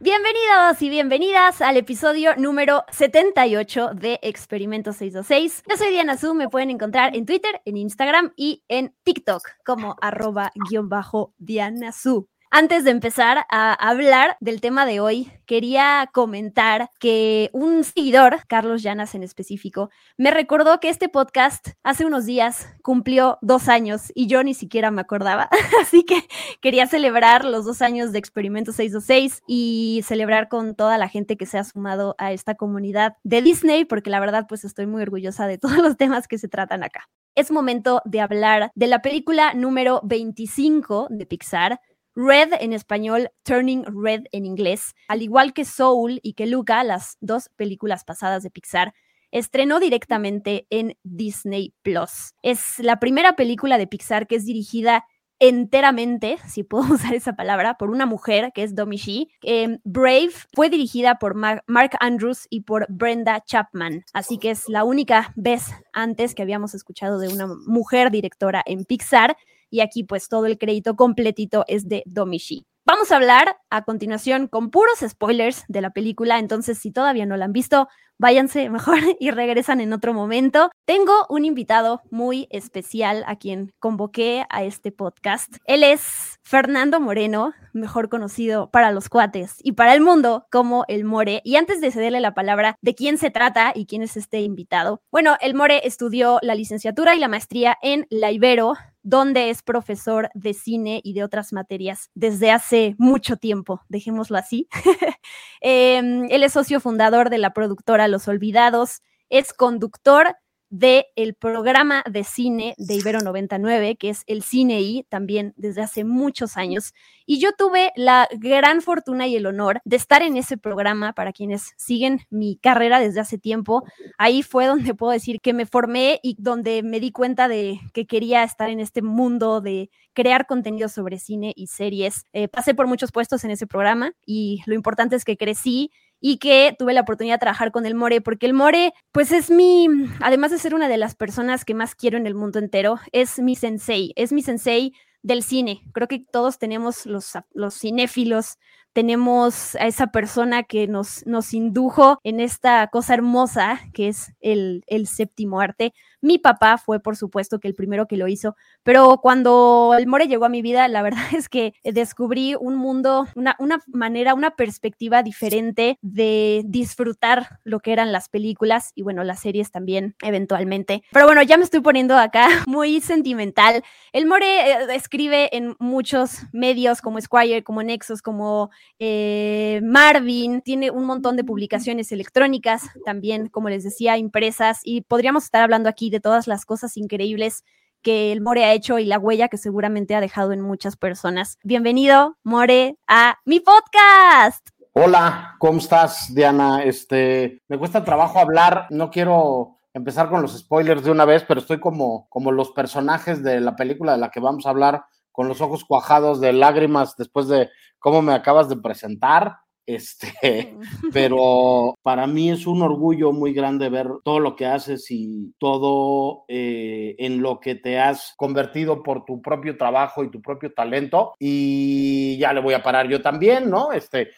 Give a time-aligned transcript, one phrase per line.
[0.00, 5.64] Bienvenidos y bienvenidas al episodio número 78 de Experimento 626.
[5.68, 9.96] Yo soy Diana Su, me pueden encontrar en Twitter, en Instagram y en TikTok como
[10.00, 12.28] arroba guion bajo Diana Su.
[12.50, 18.82] Antes de empezar a hablar del tema de hoy, quería comentar que un seguidor, Carlos
[18.82, 24.28] Llanas en específico, me recordó que este podcast hace unos días cumplió dos años y
[24.28, 25.50] yo ni siquiera me acordaba.
[25.82, 26.22] Así que
[26.62, 31.44] quería celebrar los dos años de Experimento 626 y celebrar con toda la gente que
[31.44, 35.46] se ha sumado a esta comunidad de Disney, porque la verdad pues estoy muy orgullosa
[35.46, 37.10] de todos los temas que se tratan acá.
[37.34, 41.80] Es momento de hablar de la película número 25 de Pixar,
[42.20, 47.16] Red en español, Turning Red en inglés, al igual que Soul y que Luca, las
[47.20, 48.92] dos películas pasadas de Pixar,
[49.30, 52.34] estrenó directamente en Disney Plus.
[52.42, 55.04] Es la primera película de Pixar que es dirigida
[55.38, 59.30] enteramente, si puedo usar esa palabra, por una mujer que es Domi Shi.
[59.44, 64.68] Eh, Brave fue dirigida por Mar Mark Andrews y por Brenda Chapman, así que es
[64.68, 69.36] la única vez antes que habíamos escuchado de una mujer directora en Pixar
[69.70, 72.66] y aquí pues todo el crédito completito es de Domishi.
[72.88, 77.36] Vamos a hablar a continuación con puros spoilers de la película, entonces si todavía no
[77.36, 77.86] la han visto,
[78.18, 80.70] váyanse mejor y regresan en otro momento.
[80.86, 85.56] Tengo un invitado muy especial a quien convoqué a este podcast.
[85.66, 91.04] Él es Fernando Moreno, mejor conocido para los cuates y para el mundo como el
[91.04, 91.42] More.
[91.44, 95.02] Y antes de cederle la palabra de quién se trata y quién es este invitado,
[95.12, 98.74] bueno, el More estudió la licenciatura y la maestría en la Ibero
[99.08, 104.68] donde es profesor de cine y de otras materias desde hace mucho tiempo, dejémoslo así.
[105.62, 110.36] eh, él es socio fundador de la productora Los Olvidados, es conductor
[110.70, 115.82] del el programa de cine de Ibero 99, que es el Cine I, también desde
[115.82, 116.94] hace muchos años.
[117.26, 121.32] Y yo tuve la gran fortuna y el honor de estar en ese programa, para
[121.32, 123.84] quienes siguen mi carrera desde hace tiempo.
[124.16, 128.06] Ahí fue donde puedo decir que me formé y donde me di cuenta de que
[128.06, 132.24] quería estar en este mundo de crear contenido sobre cine y series.
[132.32, 135.90] Eh, pasé por muchos puestos en ese programa y lo importante es que crecí
[136.20, 139.50] y que tuve la oportunidad de trabajar con el More, porque el More, pues es
[139.50, 139.88] mi,
[140.20, 143.38] además de ser una de las personas que más quiero en el mundo entero, es
[143.38, 144.92] mi sensei, es mi sensei
[145.22, 145.82] del cine.
[145.92, 148.58] Creo que todos tenemos los, los cinéfilos,
[148.98, 154.82] tenemos a esa persona que nos, nos indujo en esta cosa hermosa que es el,
[154.88, 155.94] el séptimo arte.
[156.20, 160.26] Mi papá fue, por supuesto, que el primero que lo hizo, pero cuando el More
[160.26, 164.56] llegó a mi vida, la verdad es que descubrí un mundo, una, una manera, una
[164.56, 171.04] perspectiva diferente de disfrutar lo que eran las películas y bueno, las series también eventualmente.
[171.12, 173.84] Pero bueno, ya me estoy poniendo acá muy sentimental.
[174.12, 180.90] El More eh, escribe en muchos medios como Squire, como Nexus, como eh, Marvin, tiene
[180.90, 186.10] un montón de publicaciones electrónicas, también, como les decía, impresas, y podríamos estar hablando aquí
[186.10, 187.64] de todas las cosas increíbles
[188.02, 191.58] que el More ha hecho y la huella que seguramente ha dejado en muchas personas.
[191.62, 194.68] Bienvenido, More, a mi podcast.
[194.92, 196.82] Hola, ¿cómo estás, Diana?
[196.82, 201.60] Este, me cuesta trabajo hablar, no quiero empezar con los spoilers de una vez, pero
[201.60, 205.04] estoy como, como los personajes de la película de la que vamos a hablar,
[205.38, 209.58] con los ojos cuajados de lágrimas después de cómo me acabas de presentar.
[209.86, 210.74] Este,
[211.12, 216.44] pero para mí es un orgullo muy grande ver todo lo que haces y todo
[216.48, 221.34] eh, en lo que te has convertido por tu propio trabajo y tu propio talento.
[221.38, 223.92] Y ya le voy a parar yo también, ¿no?
[223.92, 224.30] Este,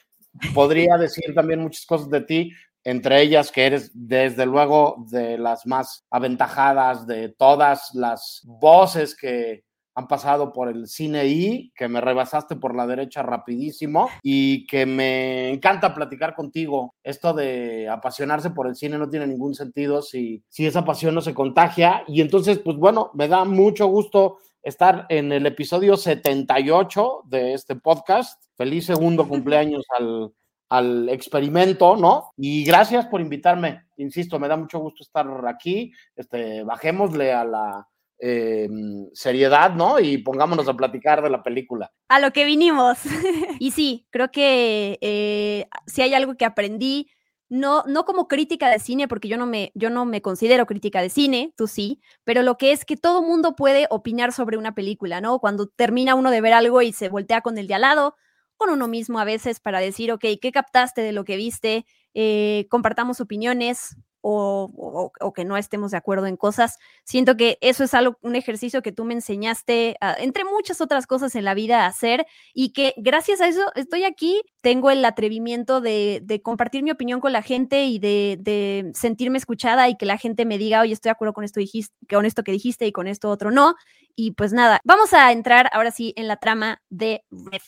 [0.53, 2.52] podría decir también muchas cosas de ti,
[2.85, 9.64] entre ellas que eres desde luego de las más aventajadas de todas las voces que
[10.00, 14.87] han pasado por el cine y que me rebasaste por la derecha rapidísimo y que
[14.87, 16.94] me encanta platicar contigo.
[17.02, 21.20] Esto de apasionarse por el cine no tiene ningún sentido si, si esa pasión no
[21.20, 22.02] se contagia.
[22.08, 27.76] Y entonces, pues bueno, me da mucho gusto estar en el episodio 78 de este
[27.76, 28.43] podcast.
[28.56, 30.32] Feliz segundo cumpleaños al,
[30.69, 32.32] al experimento, ¿no?
[32.37, 33.82] Y gracias por invitarme.
[33.97, 35.93] Insisto, me da mucho gusto estar aquí.
[36.17, 37.88] Este, bajémosle a la
[38.20, 38.69] eh,
[39.12, 39.99] seriedad, ¿no?
[39.99, 41.93] Y pongámonos a platicar de la película.
[42.08, 42.99] A lo que vinimos.
[43.58, 47.08] y sí, creo que eh, si hay algo que aprendí
[47.50, 51.02] no, no como crítica de cine, porque yo no, me, yo no me considero crítica
[51.02, 54.73] de cine, tú sí, pero lo que es que todo mundo puede opinar sobre una
[54.73, 55.40] película, ¿no?
[55.40, 58.14] Cuando termina uno de ver algo y se voltea con el de al lado,
[58.56, 61.87] con uno mismo a veces para decir, ok, ¿qué captaste de lo que viste?
[62.14, 66.78] Eh, compartamos opiniones, o, que no estemos de acuerdo en cosas.
[67.05, 71.34] Siento que eso es algo, un ejercicio que tú me enseñaste, entre muchas otras cosas
[71.34, 75.81] en la vida, a hacer y que gracias a eso estoy aquí, tengo el atrevimiento
[75.81, 80.44] de, compartir mi opinión con la gente y de, sentirme escuchada y que la gente
[80.44, 83.06] me diga, oye, estoy de acuerdo con esto, dijiste, con esto que dijiste y con
[83.06, 83.75] esto otro no.
[84.16, 87.62] Y pues nada, vamos a entrar ahora sí en la trama de Red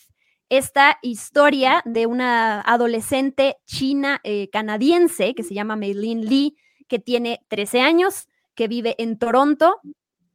[0.53, 6.59] esta historia de una adolescente china eh, canadiense que se llama Meilin Lee,
[6.89, 9.81] que tiene 13 años, que vive en Toronto.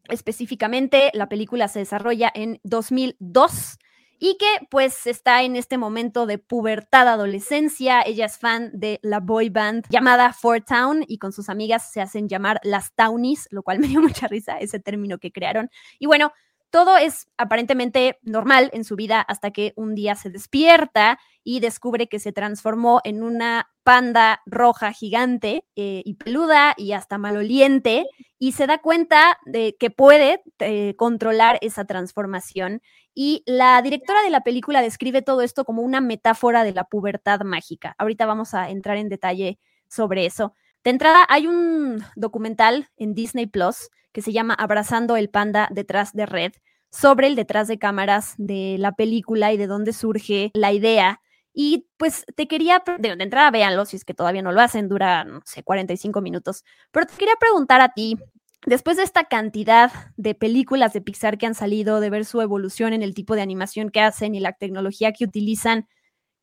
[0.10, 3.78] Específicamente, la película se desarrolla en 2002
[4.18, 8.02] y que pues está en este momento de pubertad adolescencia.
[8.02, 12.02] Ella es fan de la boy band llamada Four Town y con sus amigas se
[12.02, 15.70] hacen llamar las Townies, lo cual me dio mucha risa, ese término que crearon.
[16.00, 16.32] Y bueno,
[16.70, 22.08] todo es aparentemente normal en su vida hasta que un día se despierta y descubre
[22.08, 28.06] que se transformó en una panda roja gigante eh, y peluda y hasta maloliente
[28.38, 32.82] y se da cuenta de que puede eh, controlar esa transformación.
[33.14, 37.42] Y la directora de la película describe todo esto como una metáfora de la pubertad
[37.42, 37.96] mágica.
[37.98, 40.54] Ahorita vamos a entrar en detalle sobre eso.
[40.84, 46.14] De entrada, hay un documental en Disney Plus que se llama Abrazando el Panda detrás
[46.14, 46.54] de Red,
[46.92, 51.22] sobre el detrás de cámaras de la película y de dónde surge la idea.
[51.54, 55.24] Y pues te quería, de, entrada véanlo, si es que todavía no lo hacen, dura,
[55.24, 58.18] no sé, 45 minutos, pero te quería preguntar a ti,
[58.66, 62.94] después de esta cantidad de películas de Pixar que han salido, de ver su evolución
[62.94, 65.88] en el tipo de animación que hacen y la tecnología que utilizan,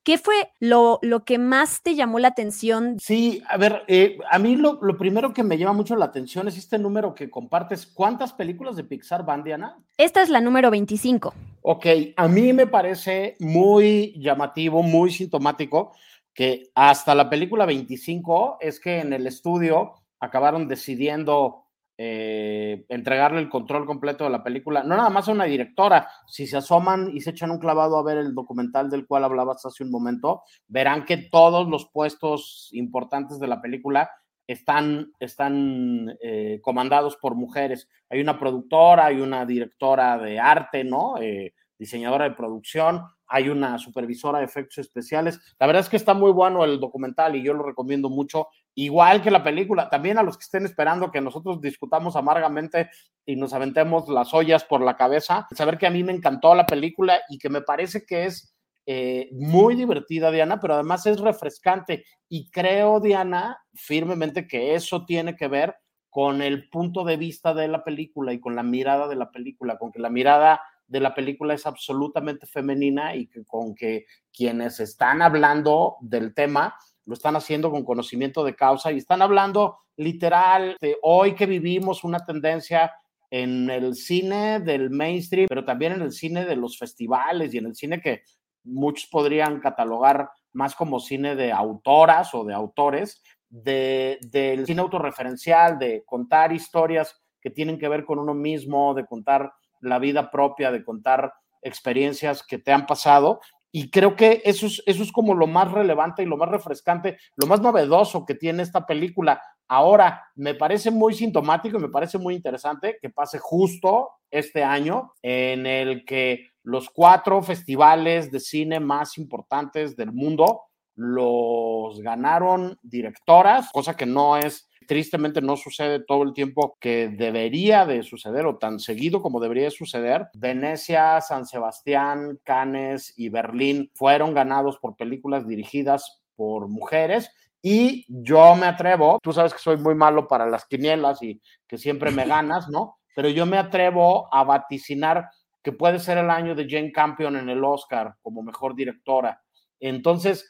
[0.05, 2.99] ¿Qué fue lo, lo, que más te llamó la atención?
[3.01, 6.47] Sí, a ver, eh, a mí lo, lo, primero que me llama mucho la atención
[6.47, 7.87] es este número que compartes.
[7.87, 9.79] ¿Cuántas películas de Pixar van, Diana?
[9.97, 11.33] Esta es la número 25.
[11.63, 11.87] Ok,
[12.17, 15.93] a mí me parece muy llamativo, muy sintomático
[16.35, 21.64] que hasta la película 25 es que en el estudio acabaron decidiendo
[21.97, 26.47] eh, entregarle el control completo de la película, no nada más a una directora, si
[26.47, 29.85] se asoman y se echan un clavado a ver el documental del cual hablabas hace
[29.85, 34.11] un momento, verán que todos los puestos importantes de la película
[34.47, 37.89] están, están eh, comandados por mujeres.
[38.11, 41.17] Hay una productora, hay una directora de arte, ¿no?
[41.21, 45.41] Eh, diseñadora de producción, hay una supervisora de efectos especiales.
[45.59, 49.23] La verdad es que está muy bueno el documental y yo lo recomiendo mucho igual
[49.23, 52.91] que la película, también a los que estén esperando que nosotros discutamos amargamente
[53.25, 56.67] y nos aventemos las ollas por la cabeza, saber que a mí me encantó la
[56.67, 58.55] película y que me parece que es
[58.87, 62.05] eh, muy divertida, Diana, pero además es refrescante.
[62.29, 65.77] Y creo, Diana, firmemente que eso tiene que ver
[66.11, 69.79] con el punto de vista de la película y con la mirada de la película,
[69.79, 75.23] con que la mirada de la película es absolutamente femenina y con que quienes están
[75.23, 76.77] hablando del tema
[77.07, 82.05] lo están haciendo con conocimiento de causa y están hablando literal de hoy que vivimos
[82.05, 82.93] una tendencia
[83.31, 87.67] en el cine del mainstream, pero también en el cine de los festivales y en
[87.67, 88.23] el cine que
[88.65, 95.79] muchos podrían catalogar más como cine de autoras o de autores, de, del cine autorreferencial,
[95.79, 99.53] de contar historias que tienen que ver con uno mismo, de contar
[99.85, 103.41] la vida propia, de contar experiencias que te han pasado
[103.77, 107.19] y creo que eso es, eso es como lo más relevante y lo más refrescante,
[107.35, 109.43] lo más novedoso que tiene esta película.
[109.67, 115.13] Ahora, me parece muy sintomático y me parece muy interesante que pase justo este año
[115.23, 120.63] en el que los cuatro festivales de cine más importantes del mundo
[120.95, 127.87] los ganaron directoras, cosa que no es tristemente no sucede todo el tiempo que debería
[127.87, 130.29] de suceder o tan seguido como debería suceder.
[130.35, 137.31] Venecia, San Sebastián, Cannes y Berlín fueron ganados por películas dirigidas por mujeres
[137.67, 141.79] y yo me atrevo, tú sabes que soy muy malo para las quinielas y que
[141.79, 142.99] siempre me ganas, ¿no?
[143.17, 145.31] Pero yo me atrevo a vaticinar
[145.63, 149.43] que puede ser el año de Jane Campion en el Oscar como mejor directora.
[149.81, 150.47] Entonces,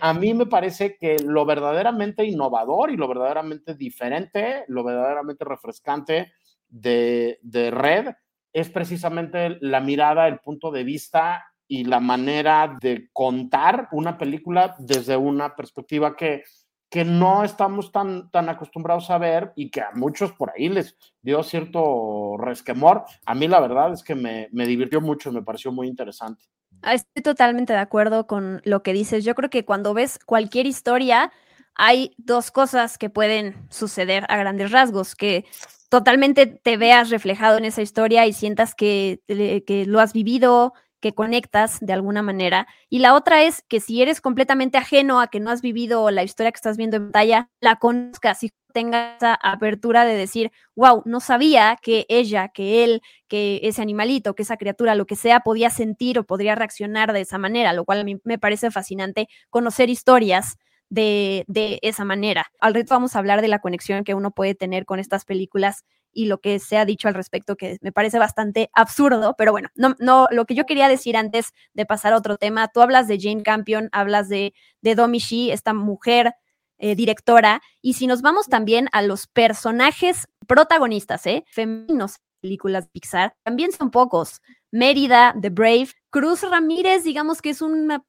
[0.00, 6.32] a mí me parece que lo verdaderamente innovador y lo verdaderamente diferente, lo verdaderamente refrescante
[6.68, 7.38] de,
[7.72, 8.14] Red
[8.52, 14.74] es precisamente la mirada, el punto de vista y la manera de contar una película
[14.78, 16.42] desde una perspectiva que,
[16.90, 20.98] que no estamos tan, tan acostumbrados a ver y que a muchos por ahí les
[21.22, 23.04] dio cierto resquemor.
[23.24, 26.44] A mí la verdad es que me, me divirtió mucho me pareció muy interesante.
[26.82, 29.24] Ah, estoy totalmente de acuerdo con lo que dices.
[29.24, 31.32] Yo creo que cuando ves cualquier historia,
[31.74, 35.44] hay dos cosas que pueden suceder a grandes rasgos, que
[35.88, 41.12] totalmente te veas reflejado en esa historia y sientas que, que lo has vivido, que
[41.12, 42.66] conectas de alguna manera.
[42.88, 46.22] Y la otra es que si eres completamente ajeno a que no has vivido la
[46.22, 51.02] historia que estás viendo en pantalla, la conozcas y tengas esa apertura de decir, wow,
[51.04, 55.40] no sabía que ella, que él, que ese animalito, que esa criatura, lo que sea,
[55.40, 59.28] podía sentir o podría reaccionar de esa manera, lo cual a mí me parece fascinante
[59.50, 60.56] conocer historias
[60.88, 62.46] de, de esa manera.
[62.60, 65.84] Al reto vamos a hablar de la conexión que uno puede tener con estas películas
[66.12, 69.68] y lo que se ha dicho al respecto, que me parece bastante absurdo, pero bueno,
[69.74, 73.08] no, no, lo que yo quería decir antes de pasar a otro tema, tú hablas
[73.08, 76.34] de Jane Campion, hablas de, de Domi Shi, esta mujer
[76.78, 81.44] eh, directora, y si nos vamos también a los personajes protagonistas, ¿eh?
[81.48, 84.40] femeninos, películas Pixar, también son pocos.
[84.72, 88.04] Mérida, The Brave, Cruz Ramírez, digamos que es una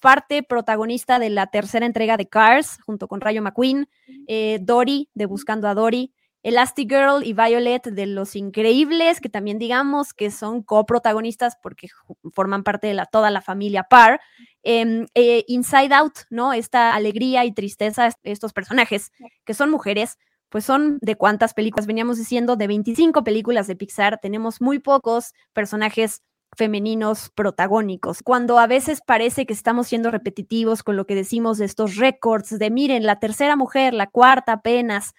[0.00, 3.88] parte protagonista de la tercera entrega de Cars, junto con Rayo McQueen,
[4.26, 10.14] eh, Dory, de Buscando a Dory, Elastigirl y Violet de Los Increíbles, que también digamos
[10.14, 11.88] que son coprotagonistas porque
[12.32, 14.20] forman parte de toda la familia Parr.
[14.62, 16.52] Em, eh, Inside Out, ¿no?
[16.52, 19.12] Esta alegría y tristeza estos personajes,
[19.44, 20.18] que son mujeres,
[20.50, 25.32] pues son de cuántas películas veníamos diciendo, de 25 películas de Pixar, tenemos muy pocos
[25.52, 26.22] personajes
[26.56, 31.64] femeninos protagónicos, cuando a veces parece que estamos siendo repetitivos con lo que decimos de
[31.64, 35.14] estos récords, de miren, la tercera mujer, la cuarta apenas,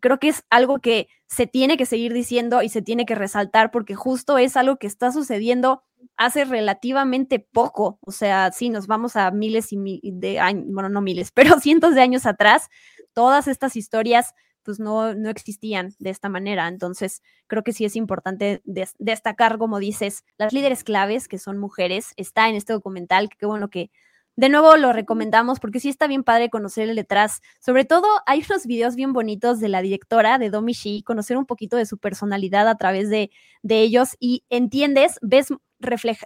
[0.00, 3.70] creo que es algo que se tiene que seguir diciendo y se tiene que resaltar
[3.70, 5.82] porque justo es algo que está sucediendo
[6.16, 11.00] hace relativamente poco, o sea, sí, nos vamos a miles y de años, bueno, no
[11.00, 12.68] miles, pero cientos de años atrás,
[13.12, 14.34] todas estas historias
[14.64, 16.68] pues no, no existían de esta manera.
[16.68, 22.12] Entonces, creo que sí es importante destacar, como dices, las líderes claves, que son mujeres,
[22.16, 23.90] está en este documental, que qué bueno que
[24.36, 27.42] de nuevo lo recomendamos porque sí está bien padre conocer el detrás.
[27.60, 31.46] Sobre todo hay unos videos bien bonitos de la directora de Domi Shi, conocer un
[31.46, 33.30] poquito de su personalidad a través de,
[33.62, 35.48] de ellos y entiendes, ves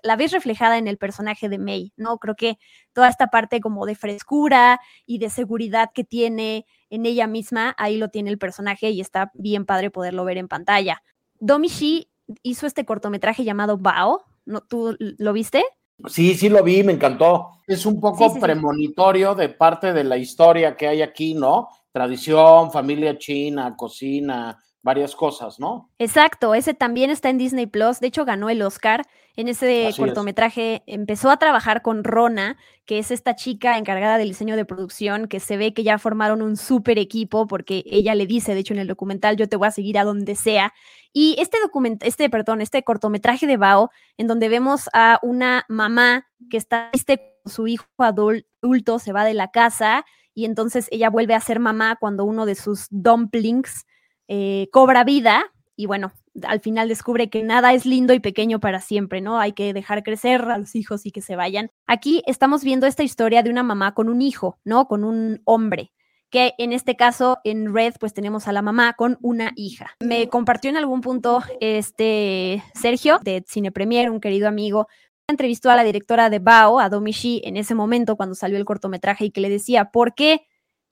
[0.03, 2.19] la ves reflejada en el personaje de May, ¿no?
[2.19, 2.59] Creo que
[2.93, 7.97] toda esta parte como de frescura y de seguridad que tiene en ella misma, ahí
[7.97, 11.03] lo tiene el personaje y está bien padre poderlo ver en pantalla.
[11.39, 12.11] Domi Shi
[12.43, 14.61] hizo este cortometraje llamado Bao, ¿no?
[14.61, 15.65] ¿tú lo viste?
[16.05, 17.53] Sí, sí lo vi, me encantó.
[17.67, 21.69] Es un poco premonitorio de parte de la historia que hay aquí, ¿no?
[21.91, 25.91] Tradición, familia china, cocina, varias cosas, ¿no?
[25.99, 29.03] Exacto, ese también está en Disney Plus, de hecho ganó el Oscar
[29.35, 34.57] en ese cortometraje, empezó a trabajar con Rona, que es esta chica encargada del diseño
[34.57, 38.55] de producción, que se ve que ya formaron un súper equipo, porque ella le dice,
[38.55, 40.73] de hecho en el documental, yo te voy a seguir a donde sea.
[41.13, 46.29] Y este documento, este, perdón, este cortometraje de Bao, en donde vemos a una mamá
[46.49, 51.35] que está este, su hijo adulto, se va de la casa y entonces ella vuelve
[51.35, 53.86] a ser mamá cuando uno de sus dumplings
[54.29, 56.13] eh, cobra vida y bueno,
[56.45, 59.39] al final descubre que nada es lindo y pequeño para siempre, ¿no?
[59.39, 61.71] Hay que dejar crecer a los hijos y que se vayan.
[61.87, 64.89] Aquí estamos viendo esta historia de una mamá con un hijo, ¿no?
[64.89, 65.93] Con un hombre
[66.31, 69.95] que en este caso en Red pues tenemos a la mamá con una hija.
[70.01, 74.89] Me compartió en algún punto este Sergio de Cine Premier, un querido amigo,
[75.29, 79.27] entrevistó a la directora de Bao, a Domishi, en ese momento cuando salió el cortometraje
[79.27, 80.47] y que le decía, ¿por qué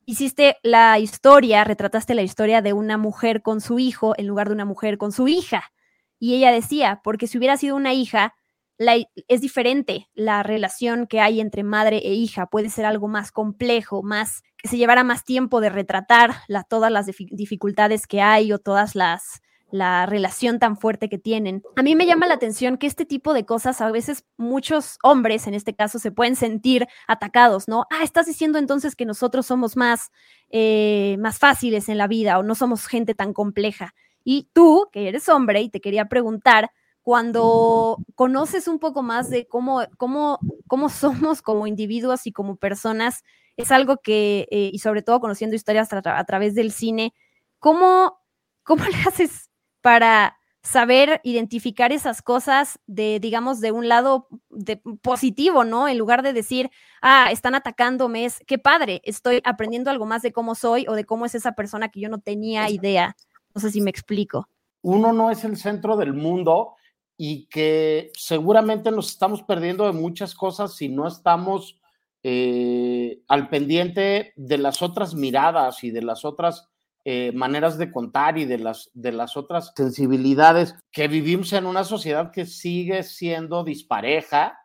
[0.06, 4.54] hiciste la historia, retrataste la historia de una mujer con su hijo en lugar de
[4.54, 5.72] una mujer con su hija.
[6.18, 8.34] Y ella decía, porque si hubiera sido una hija,
[8.78, 14.02] es diferente la relación que hay entre madre e hija, puede ser algo más complejo,
[14.02, 16.34] más que se llevara más tiempo de retratar
[16.68, 19.40] todas las dificultades que hay o todas las
[19.74, 21.64] la relación tan fuerte que tienen.
[21.74, 25.48] A mí me llama la atención que este tipo de cosas a veces muchos hombres
[25.48, 27.84] en este caso se pueden sentir atacados, ¿no?
[27.90, 30.12] Ah, estás diciendo entonces que nosotros somos más,
[30.50, 33.96] eh, más fáciles en la vida o no somos gente tan compleja.
[34.22, 36.70] Y tú, que eres hombre, y te quería preguntar,
[37.02, 40.38] cuando conoces un poco más de cómo, cómo,
[40.68, 43.24] cómo somos como individuos y como personas,
[43.56, 47.12] es algo que, eh, y sobre todo conociendo historias a, través del cine,
[47.58, 48.20] ¿cómo,
[48.62, 49.50] ¿cómo le haces
[49.84, 55.88] para saber identificar esas cosas de, digamos, de un lado de positivo, ¿no?
[55.88, 56.70] En lugar de decir,
[57.02, 61.04] ah, están atacándome, es, qué padre, estoy aprendiendo algo más de cómo soy o de
[61.04, 63.14] cómo es esa persona que yo no tenía idea.
[63.54, 64.48] No sé si me explico.
[64.80, 66.76] Uno no es el centro del mundo
[67.18, 71.78] y que seguramente nos estamos perdiendo de muchas cosas si no estamos
[72.22, 76.70] eh, al pendiente de las otras miradas y de las otras
[77.04, 81.84] eh, maneras de contar y de las, de las otras sensibilidades, que vivimos en una
[81.84, 84.58] sociedad que sigue siendo dispareja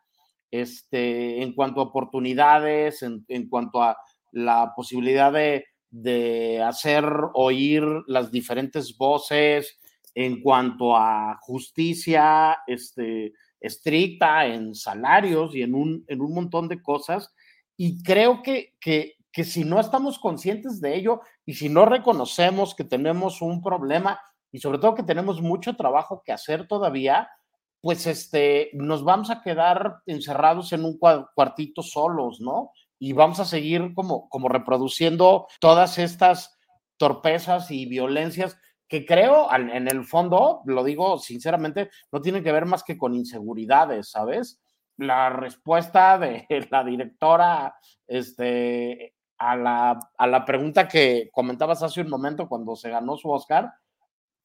[0.50, 3.96] este, en cuanto a oportunidades, en, cuanto a
[4.32, 7.04] la posibilidad de, de hacer
[7.34, 9.78] oír las diferentes voces
[10.14, 16.82] en cuanto a justicia este, estricta, en salarios y en un, en un montón de
[16.82, 17.32] cosas.
[17.76, 22.74] Y creo que, que, que si no estamos conscientes de ello y si no reconocemos
[22.74, 24.20] que tenemos un problema
[24.52, 27.28] y sobre todo que tenemos mucho trabajo que hacer todavía,
[27.80, 32.72] pues este, nos vamos a quedar encerrados en un cuartito solos, ¿no?
[32.98, 36.58] Y vamos a seguir como, como reproduciendo todas estas
[36.98, 38.58] torpezas y violencias
[38.90, 43.14] que creo en el fondo, lo digo sinceramente, no tienen que ver más que con
[43.14, 44.60] inseguridades, ¿sabes?
[44.96, 47.76] La respuesta de la directora
[48.08, 53.30] este, a, la, a la pregunta que comentabas hace un momento cuando se ganó su
[53.30, 53.72] Oscar,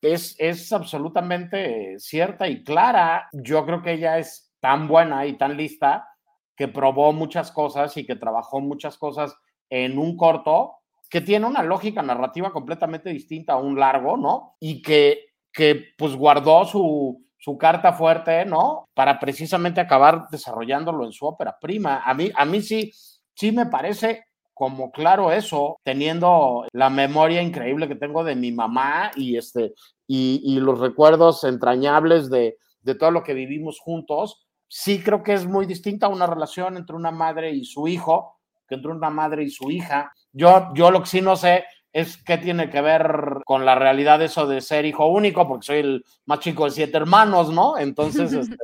[0.02, 3.28] es, es absolutamente cierta y clara.
[3.34, 6.08] Yo creo que ella es tan buena y tan lista
[6.56, 9.36] que probó muchas cosas y que trabajó muchas cosas
[9.70, 10.78] en un corto
[11.10, 14.56] que tiene una lógica narrativa completamente distinta a un largo, ¿no?
[14.62, 18.88] Y que, que pues guardó su, su carta fuerte, ¿no?
[18.94, 22.02] Para precisamente acabar desarrollándolo en su ópera prima.
[22.06, 22.94] A mí, a mí sí,
[23.34, 24.26] sí me parece
[24.56, 29.74] como claro eso, teniendo la memoria increíble que tengo de mi mamá y, este,
[30.08, 35.46] y, los recuerdos entrañables de, de todo lo que vivimos juntos, sí creo que es
[35.46, 39.50] muy distinta una relación entre una madre y su hijo que entre una madre y
[39.50, 40.12] su hija.
[40.32, 44.22] Yo, yo lo que sí no sé es qué tiene que ver con la realidad
[44.22, 47.78] eso de ser hijo único, porque soy el más chico de siete hermanos, ¿no?
[47.78, 48.58] Entonces, este,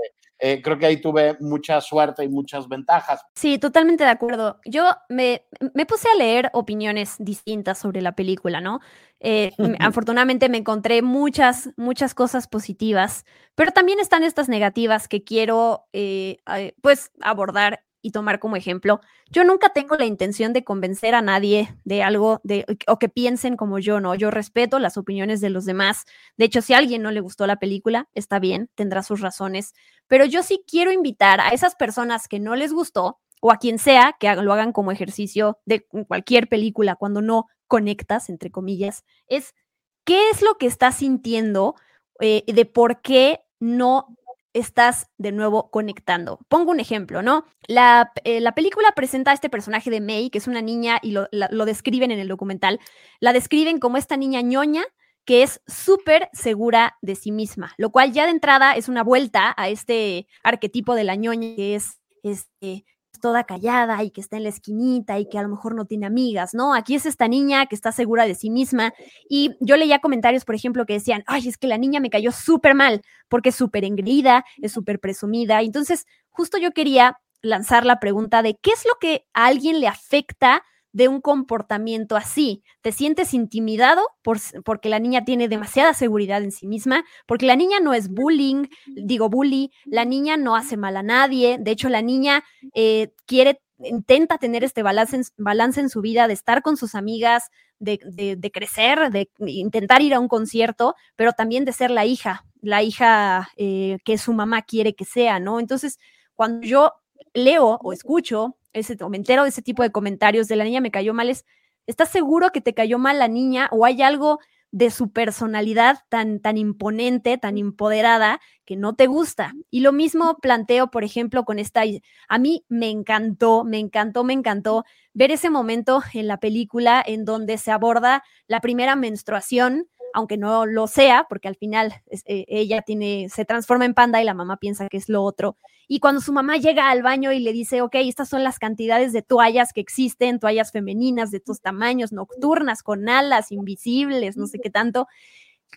[0.44, 3.24] eh, creo que ahí tuve mucha suerte y muchas ventajas.
[3.36, 4.60] Sí, totalmente de acuerdo.
[4.66, 5.46] Yo me,
[5.76, 8.80] me puse a leer opiniones distintas sobre la película, ¿no?
[9.20, 15.86] Eh, afortunadamente me encontré muchas, muchas cosas positivas, pero también están estas negativas que quiero,
[15.94, 16.38] eh,
[16.82, 19.02] pues, abordar y tomar como ejemplo.
[19.30, 23.58] Yo nunca tengo la intención de convencer a nadie de algo de, o que piensen
[23.58, 24.16] como yo, ¿no?
[24.16, 26.06] Yo respeto las opiniones de los demás.
[26.38, 29.74] De hecho, si a alguien no le gustó la película, está bien, tendrá sus razones.
[30.08, 33.80] Pero yo sí quiero invitar a esas personas que no les gustó o a quien
[33.80, 39.56] sea que lo hagan como ejercicio de cualquier película cuando no conectas, entre comillas, es
[40.04, 41.76] qué es lo que estás sintiendo
[42.20, 44.18] eh, de por qué no
[44.54, 46.40] estás de nuevo conectando.
[46.48, 47.46] Pongo un ejemplo, ¿no?
[47.68, 51.28] La, eh, película presenta a este personaje de May, que es una niña, y lo,
[51.32, 52.80] lo describen en el documental,
[53.20, 54.84] la describen como esta niña ñoña
[55.26, 59.54] que es súper segura de sí misma, lo cual ya de entrada es una vuelta
[59.56, 62.86] a este arquetipo de la ñoña que es este,
[63.22, 66.06] toda callada y que está en la esquinita y que a lo mejor no tiene
[66.06, 66.74] amigas, ¿no?
[66.74, 68.94] Aquí es esta niña que está segura de sí misma
[69.30, 72.34] y yo leía comentarios, por ejemplo, que decían, ay, es que la niña me cayó
[72.34, 75.62] súper mal porque es súper engreída, es súper presumida.
[75.62, 79.88] Entonces, justo yo quería lanzar la pregunta de qué es lo que a alguien le
[79.88, 82.64] afecta de un comportamiento así.
[82.82, 87.56] Te sientes intimidado por, porque la niña tiene demasiada seguridad en sí misma, porque la
[87.56, 91.90] niña no es bullying, digo bully, la niña no hace mal a nadie, de hecho
[91.90, 96.62] la niña eh, quiere, intenta tener este balance en, balance en su vida, de estar
[96.62, 97.50] con sus amigas,
[97.80, 102.46] de, de, crecer, de intentar ir a un concierto, pero también de ser la hija,
[102.62, 105.60] la hija eh, que su mamá quiere que sea, ¿no?
[105.60, 105.98] Entonces,
[106.36, 106.94] cuando yo
[107.34, 110.82] leo o escucho ese, o me entero de ese tipo de comentarios de la niña
[110.82, 111.46] me cayó mal, es,
[111.88, 114.40] ¿estás seguro que te cayó mal la niña o hay algo
[114.72, 119.54] de su personalidad tan, tan imponente, tan empoderada, que no te gusta.
[119.70, 121.84] Y lo mismo planteo, por ejemplo, con esta,
[122.30, 127.26] a mí me encantó, me encantó, me encantó ver ese momento en la película en
[127.26, 132.82] donde se aborda la primera menstruación aunque no lo sea, porque al final eh, ella
[132.82, 135.58] tiene, se transforma en panda y la mamá piensa que es lo otro.
[135.88, 139.12] Y cuando su mamá llega al baño y le dice, ok, estas son las cantidades
[139.12, 144.60] de toallas que existen, toallas femeninas de estos tamaños, nocturnas, con alas, invisibles, no sé
[144.60, 145.08] qué tanto.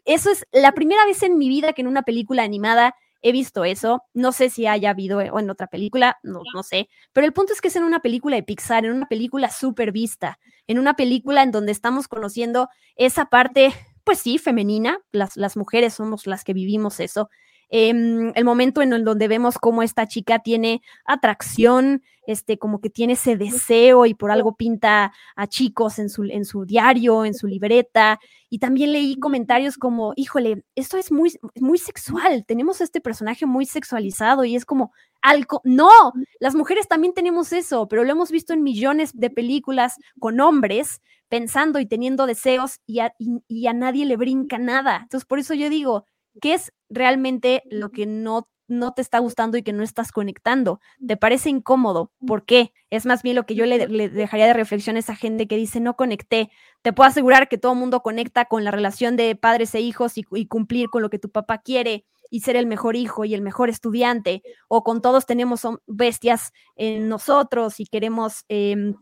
[0.04, 3.64] Eso es la primera vez en mi vida que en una película animada he visto
[3.64, 4.04] eso.
[4.12, 6.88] No sé si haya habido o en otra película, no, no sé.
[7.12, 9.92] Pero el punto es que es en una película de Pixar, en una película súper
[9.92, 13.72] vista, en una película en donde estamos conociendo esa parte
[14.04, 17.30] pues sí, femenina, las, las mujeres somos las que vivimos eso.
[17.70, 22.88] Em, el momento en el donde vemos cómo esta chica tiene atracción, este, como que
[22.88, 27.34] tiene ese deseo y por algo pinta a chicos en su, en su diario, en
[27.34, 28.20] su libreta.
[28.48, 33.66] Y también leí comentarios como, híjole, esto es muy, muy sexual, tenemos este personaje muy
[33.66, 35.90] sexualizado y es como, algo, no,
[36.38, 41.00] las mujeres también tenemos eso, pero lo hemos visto en millones de películas con hombres
[41.28, 45.00] pensando y teniendo deseos y a, y, a nadie le brinca nada.
[45.02, 46.06] Entonces, por eso yo digo,
[46.40, 50.80] ¿qué es realmente lo que no no te está gustando y que no estás conectando.
[51.06, 52.10] ¿Te parece incómodo?
[52.26, 52.72] ¿Por qué?
[52.90, 55.80] Es más bien lo que yo le, dejaría de reflexión a esa gente que dice
[55.80, 56.50] no conecté.
[56.82, 60.16] Te puedo asegurar que todo el mundo conecta con la relación de padres e hijos
[60.18, 63.34] y, y cumplir con lo que tu papá quiere y ser el mejor hijo y
[63.34, 68.94] el mejor estudiante, o con todos tenemos bestias en nosotros y queremos em,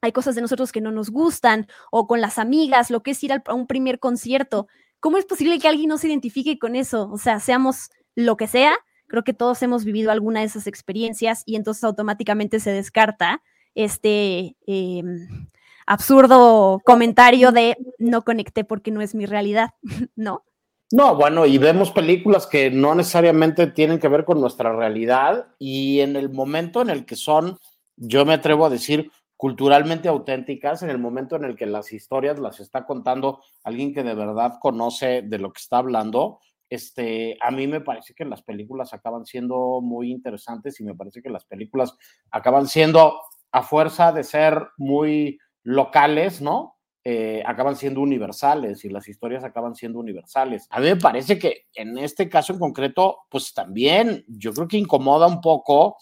[0.00, 3.22] hay cosas de nosotros que no nos gustan, o con las amigas, lo que es
[3.24, 4.68] ir a un primer concierto.
[5.00, 7.10] ¿Cómo es posible que alguien no se identifique con eso?
[7.10, 8.72] O sea, seamos lo que sea,
[9.06, 13.42] creo que todos hemos vivido alguna de esas experiencias y entonces automáticamente se descarta
[13.74, 15.48] este em,
[15.86, 19.70] absurdo comentario de no conecté porque no es mi realidad,
[20.16, 20.44] ¿no?
[20.92, 26.00] No, bueno, y vemos películas que no necesariamente tienen que ver con nuestra realidad y
[26.00, 27.58] en el momento en el que son,
[27.96, 32.38] yo me atrevo a decir, culturalmente auténticas en el momento en el que las historias
[32.38, 36.40] las está contando alguien que de verdad conoce de lo que está hablando.
[36.68, 41.22] Este, a mí me parece que las películas acaban siendo muy interesantes y me parece
[41.22, 41.96] que las películas
[42.30, 43.18] acaban siendo,
[43.50, 46.76] a fuerza de ser muy locales, ¿no?
[47.02, 50.66] Eh, acaban siendo universales y las historias acaban siendo universales.
[50.68, 54.76] A mí me parece que en este caso en concreto, pues también yo creo que
[54.76, 55.96] incomoda un poco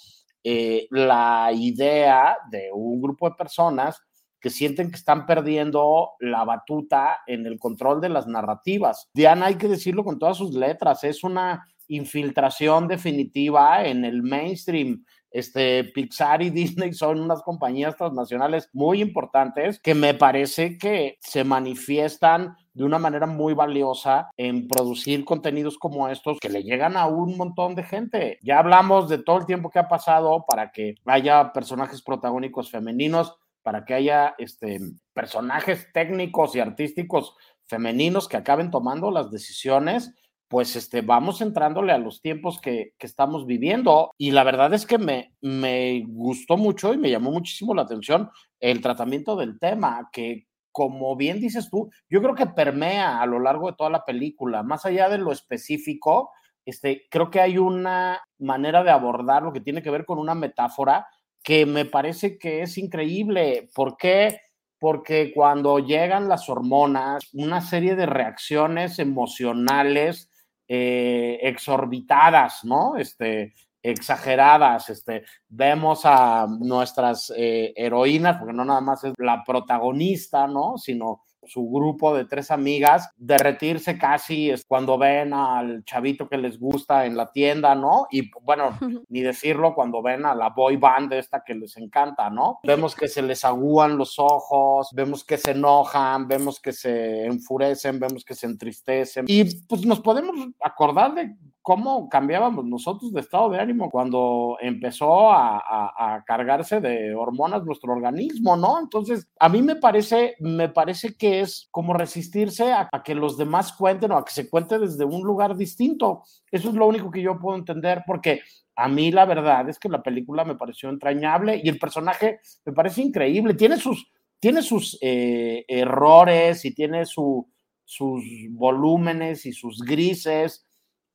[0.50, 4.00] eh, la idea de un grupo de personas
[4.40, 9.10] que sienten que están perdiendo la batuta en el control de las narrativas.
[9.12, 15.04] Diana, hay que decirlo con todas sus letras, es una infiltración definitiva en el mainstream.
[15.30, 21.44] Este, Pixar y Disney son unas compañías transnacionales muy importantes que me parece que se
[21.44, 27.06] manifiestan de una manera muy valiosa en producir contenidos como estos que le llegan a
[27.06, 28.38] un montón de gente.
[28.40, 33.34] Ya hablamos de todo el tiempo que ha pasado para que haya personajes protagónicos femeninos,
[33.64, 34.78] para que haya este,
[35.12, 37.34] personajes técnicos y artísticos
[37.66, 40.14] femeninos que acaben tomando las decisiones
[40.46, 44.12] pues este, vamos entrándole a los tiempos que, que, estamos viviendo.
[44.16, 48.30] Y la verdad es que me, me gustó mucho y me llamó muchísimo la atención
[48.58, 50.47] el tratamiento del tema, que
[50.78, 54.62] como bien dices tú, yo creo que permea a lo largo de toda la película,
[54.62, 56.30] más allá de lo específico,
[56.64, 60.36] este, creo que hay una manera de abordar lo que tiene que ver con una
[60.36, 61.08] metáfora
[61.42, 63.68] que me parece que es increíble.
[63.74, 64.40] ¿Por qué?
[64.78, 70.30] Porque cuando llegan las hormonas, una serie de reacciones emocionales
[70.68, 72.96] eh, exorbitadas, ¿no?
[72.96, 73.52] Este,
[73.90, 80.76] exageradas, este, vemos a nuestras eh, heroínas, porque no nada más es la protagonista, ¿no?
[80.78, 86.58] Sino su grupo de tres amigas derretirse casi es cuando ven al chavito que les
[86.58, 88.06] gusta en la tienda, ¿no?
[88.10, 92.60] Y bueno, ni decirlo cuando ven a la boy band esta que les encanta, ¿no?
[92.62, 97.98] Vemos que se les agúan los ojos, vemos que se enojan, vemos que se enfurecen,
[97.98, 101.34] vemos que se entristecen y pues nos podemos acordar de
[101.68, 108.56] cómo cambiábamos nosotros de estado de ánimo cuando empezó a, cargarse de hormonas nuestro organismo,
[108.56, 108.80] ¿no?
[108.80, 113.74] Entonces, a mí me parece, me parece que es como resistirse a, que los demás
[113.74, 116.22] cuenten o a que se cuente desde un lugar distinto.
[116.50, 118.40] Eso es lo único que yo puedo entender porque
[118.74, 122.72] a mí la verdad es que la película me pareció entrañable y el personaje me
[122.72, 123.52] parece increíble.
[123.52, 127.46] Tiene sus, tiene sus eh, errores y tiene su,
[127.84, 130.64] sus volúmenes y sus grises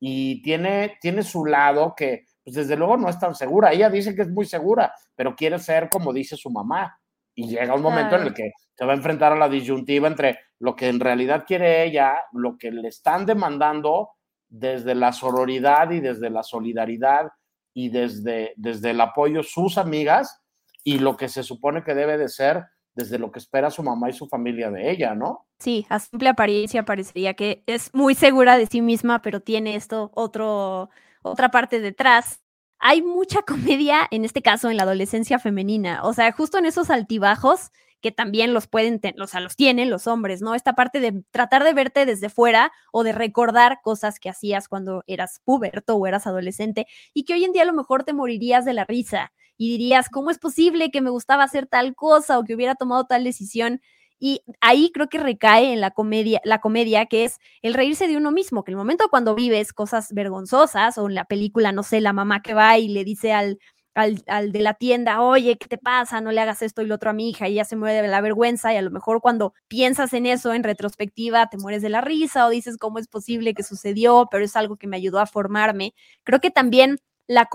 [0.06, 3.72] y tiene, tiene su lado que, pues desde luego no es tan segura.
[3.72, 7.00] Ella dice que es muy segura, pero quiere ser como dice su mamá.
[7.34, 10.40] Y llega un momento en el que se va a enfrentar a la disyuntiva entre
[10.60, 14.10] lo que en realidad quiere ella, lo que le están demandando
[14.50, 17.32] desde la sororidad y desde la solidaridad
[17.74, 20.38] y desde, desde el apoyo sus amigas
[20.84, 24.10] y lo que se supone que debe de ser desde lo que espera su mamá
[24.10, 25.48] y su familia de ella, ¿no?
[25.60, 30.12] Sí, a simple apariencia parecería que es muy segura de sí misma, pero tiene esto
[30.14, 30.90] otro,
[31.22, 32.42] otra parte detrás.
[32.80, 36.04] Hay mucha comedia, en este caso, en la adolescencia femenina.
[36.04, 37.72] O sea, justo en esos altibajos
[38.04, 40.56] que también los pueden, o sea, los tienen los hombres, ¿no?
[40.56, 45.06] Esta parte de tratar de verte desde fuera o de recordar cosas que hacías cuando
[45.08, 48.66] eras puberto o eras adolescente y que hoy en día a lo mejor te morirías
[48.66, 52.44] de la risa y dirías, ¿cómo es posible que me gustaba hacer tal cosa o
[52.44, 53.82] que hubiera tomado tal decisión?
[54.20, 58.16] Y ahí creo que recae en la comedia, la comedia, que es el reírse de
[58.18, 62.00] uno mismo, que el momento cuando vives cosas vergonzosas, o en la película, no sé,
[62.02, 63.60] la mamá que va y le dice al,
[63.96, 66.22] al, al, de la tienda, oye, ¿qué te pasa?
[66.22, 68.08] No le hagas esto y lo otro a mi hija, y ella se muere de
[68.08, 71.90] la vergüenza, y a lo mejor cuando piensas en eso en retrospectiva, te mueres de
[71.90, 75.20] la risa o dices cómo es posible que sucedió, pero es algo que me ayudó
[75.20, 75.94] a formarme.
[76.24, 77.48] Creo que también la,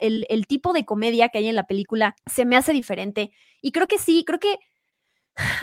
[0.00, 3.32] el, el tipo de comedia que hay en la película se me hace diferente.
[3.60, 4.58] Y creo que sí, creo que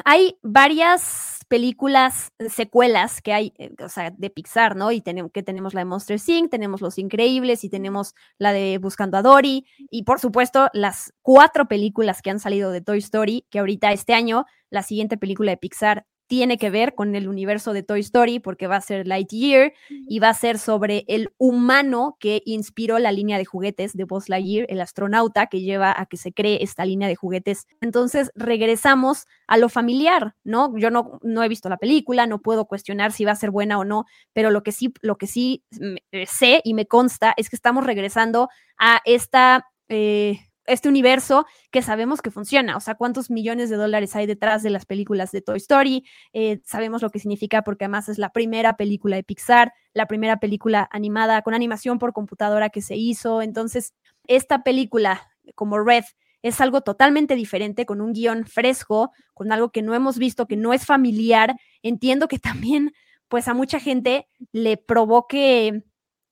[0.06, 4.92] hay varias películas, eh, secuelas que hay, eh, o sea, de Pixar, ¿no?
[4.92, 8.78] Y tenemos, que tenemos la de Monster Inc., tenemos Los Increíbles y tenemos la de
[8.78, 13.46] Buscando a Dory y por supuesto las cuatro películas que han salido de Toy Story,
[13.50, 17.74] que ahorita este año la siguiente película de Pixar tiene que ver con el universo
[17.74, 22.16] de Toy Story porque va a ser Lightyear y va a ser sobre el humano
[22.22, 26.16] que inspiró la línea de juguetes de Buzz Lightyear, el astronauta que lleva a que
[26.16, 27.68] se cree esta línea de juguetes.
[27.82, 30.74] Entonces regresamos a lo familiar, ¿no?
[30.78, 33.78] Yo no, no he visto la película, no puedo cuestionar si va a ser buena
[33.78, 35.66] o no, pero lo que sí, lo que sí
[36.14, 39.68] eh, sé y me consta es que estamos regresando a esta...
[39.90, 40.40] Eh,
[40.72, 42.78] este universo que sabemos que funciona.
[42.78, 46.06] O sea, cuántos millones de dólares hay detrás de las películas de Toy Story.
[46.34, 50.40] Eh, sabemos lo que significa porque además es la primera película de Pixar, la primera
[50.40, 53.42] película animada con animación por computadora que se hizo.
[53.42, 53.94] Entonces,
[54.28, 56.04] esta película como Red
[56.42, 60.58] es algo totalmente diferente, con un guion fresco, con algo que no hemos visto, que
[60.58, 61.56] no es familiar.
[61.84, 62.94] Entiendo que también,
[63.28, 65.84] pues a mucha gente le provoque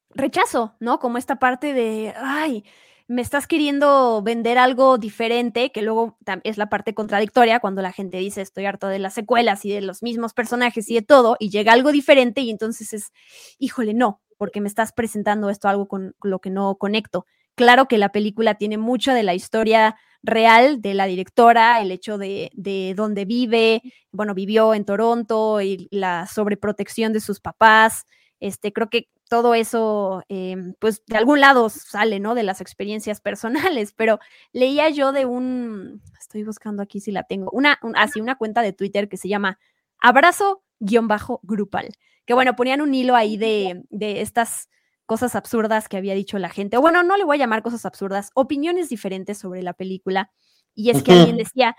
[0.10, 0.99] rechazo, ¿no?
[0.99, 2.63] Como esta parte de, ay,
[3.10, 8.17] me estás queriendo vender algo diferente, que luego es la parte contradictoria cuando la gente
[8.17, 11.50] dice estoy harto de las secuelas y de los mismos personajes y de todo, y
[11.50, 13.12] llega algo diferente y entonces es,
[13.58, 17.26] híjole, no, porque me estás presentando esto algo con, lo que no conecto.
[17.56, 22.19] Claro que la película tiene mucho de la historia real de la directora, el hecho
[22.19, 28.06] de, de dónde vive, bueno, vivió en Toronto y la sobreprotección de sus papás.
[28.39, 32.36] Este, creo que todo eso, eh, pues de algún lado sale, ¿no?
[32.36, 34.20] De las experiencias personales, pero
[34.52, 38.74] leía yo de un, estoy buscando aquí si la tengo, una, así una cuenta de
[38.74, 39.60] Twitter que se llama
[40.00, 41.89] abrazo-grupal,
[42.26, 44.68] que bueno, ponían un hilo ahí de, de estas
[45.06, 47.86] cosas absurdas que había dicho la gente, o bueno, no le voy a llamar cosas
[47.86, 50.32] absurdas, opiniones diferentes sobre la película,
[50.74, 51.76] y es que alguien decía,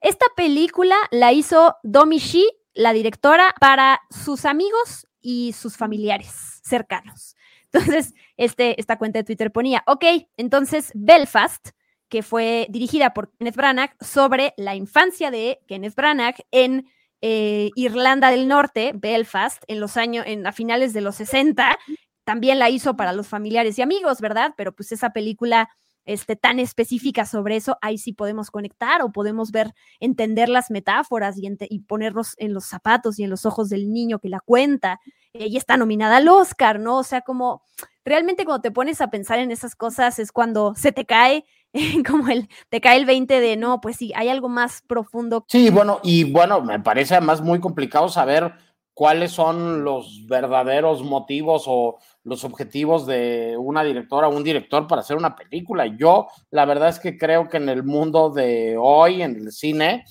[0.00, 7.34] esta película la hizo Domi Shi, la directora, para sus amigos y sus familiares cercanos.
[7.72, 10.04] Entonces, este, esta cuenta de Twitter ponía, ok,
[10.36, 11.70] entonces Belfast,
[12.08, 16.86] que fue dirigida por Kenneth Branagh sobre la infancia de Kenneth Branagh en
[17.22, 21.76] eh, Irlanda del Norte, Belfast, en los años, en, a finales de los 60,
[22.22, 24.54] también la hizo para los familiares y amigos, ¿verdad?
[24.56, 25.68] Pero pues esa película
[26.06, 31.36] este, tan específica sobre eso, ahí sí podemos conectar o podemos ver, entender las metáforas
[31.36, 35.00] y, y ponernos en los zapatos y en los ojos del niño que la cuenta.
[35.32, 36.98] Ella está nominada al Oscar, ¿no?
[36.98, 37.62] O sea, como
[38.04, 41.44] realmente cuando te pones a pensar en esas cosas es cuando se te cae
[42.08, 45.44] como el, te cae el 20 de no, pues sí, hay algo más profundo.
[45.48, 48.54] Sí, bueno, y bueno, me parece además muy complicado saber
[48.96, 55.02] cuáles son los verdaderos motivos o los objetivos de una directora o un director para
[55.02, 55.84] hacer una película.
[55.84, 60.06] Yo, la verdad es que creo que en el mundo de hoy, en el cine,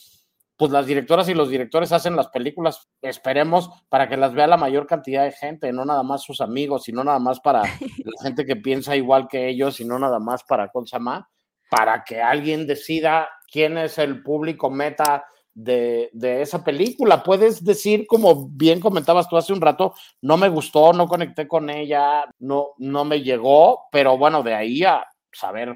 [0.55, 4.55] pues las directoras y los directores hacen las películas, esperemos, para que las vea la
[4.55, 8.45] mayor cantidad de gente, no nada más sus amigos, sino nada más para la gente
[8.45, 11.27] que piensa igual que ellos, y no nada más para Consama,
[11.71, 17.23] para que alguien decida quién es el público meta de, esa película.
[17.23, 21.69] Puedes decir, como bien comentabas tú hace un rato, no me gustó, no conecté con
[21.69, 25.75] ella, no, no me llegó, pero bueno, de ahí a saber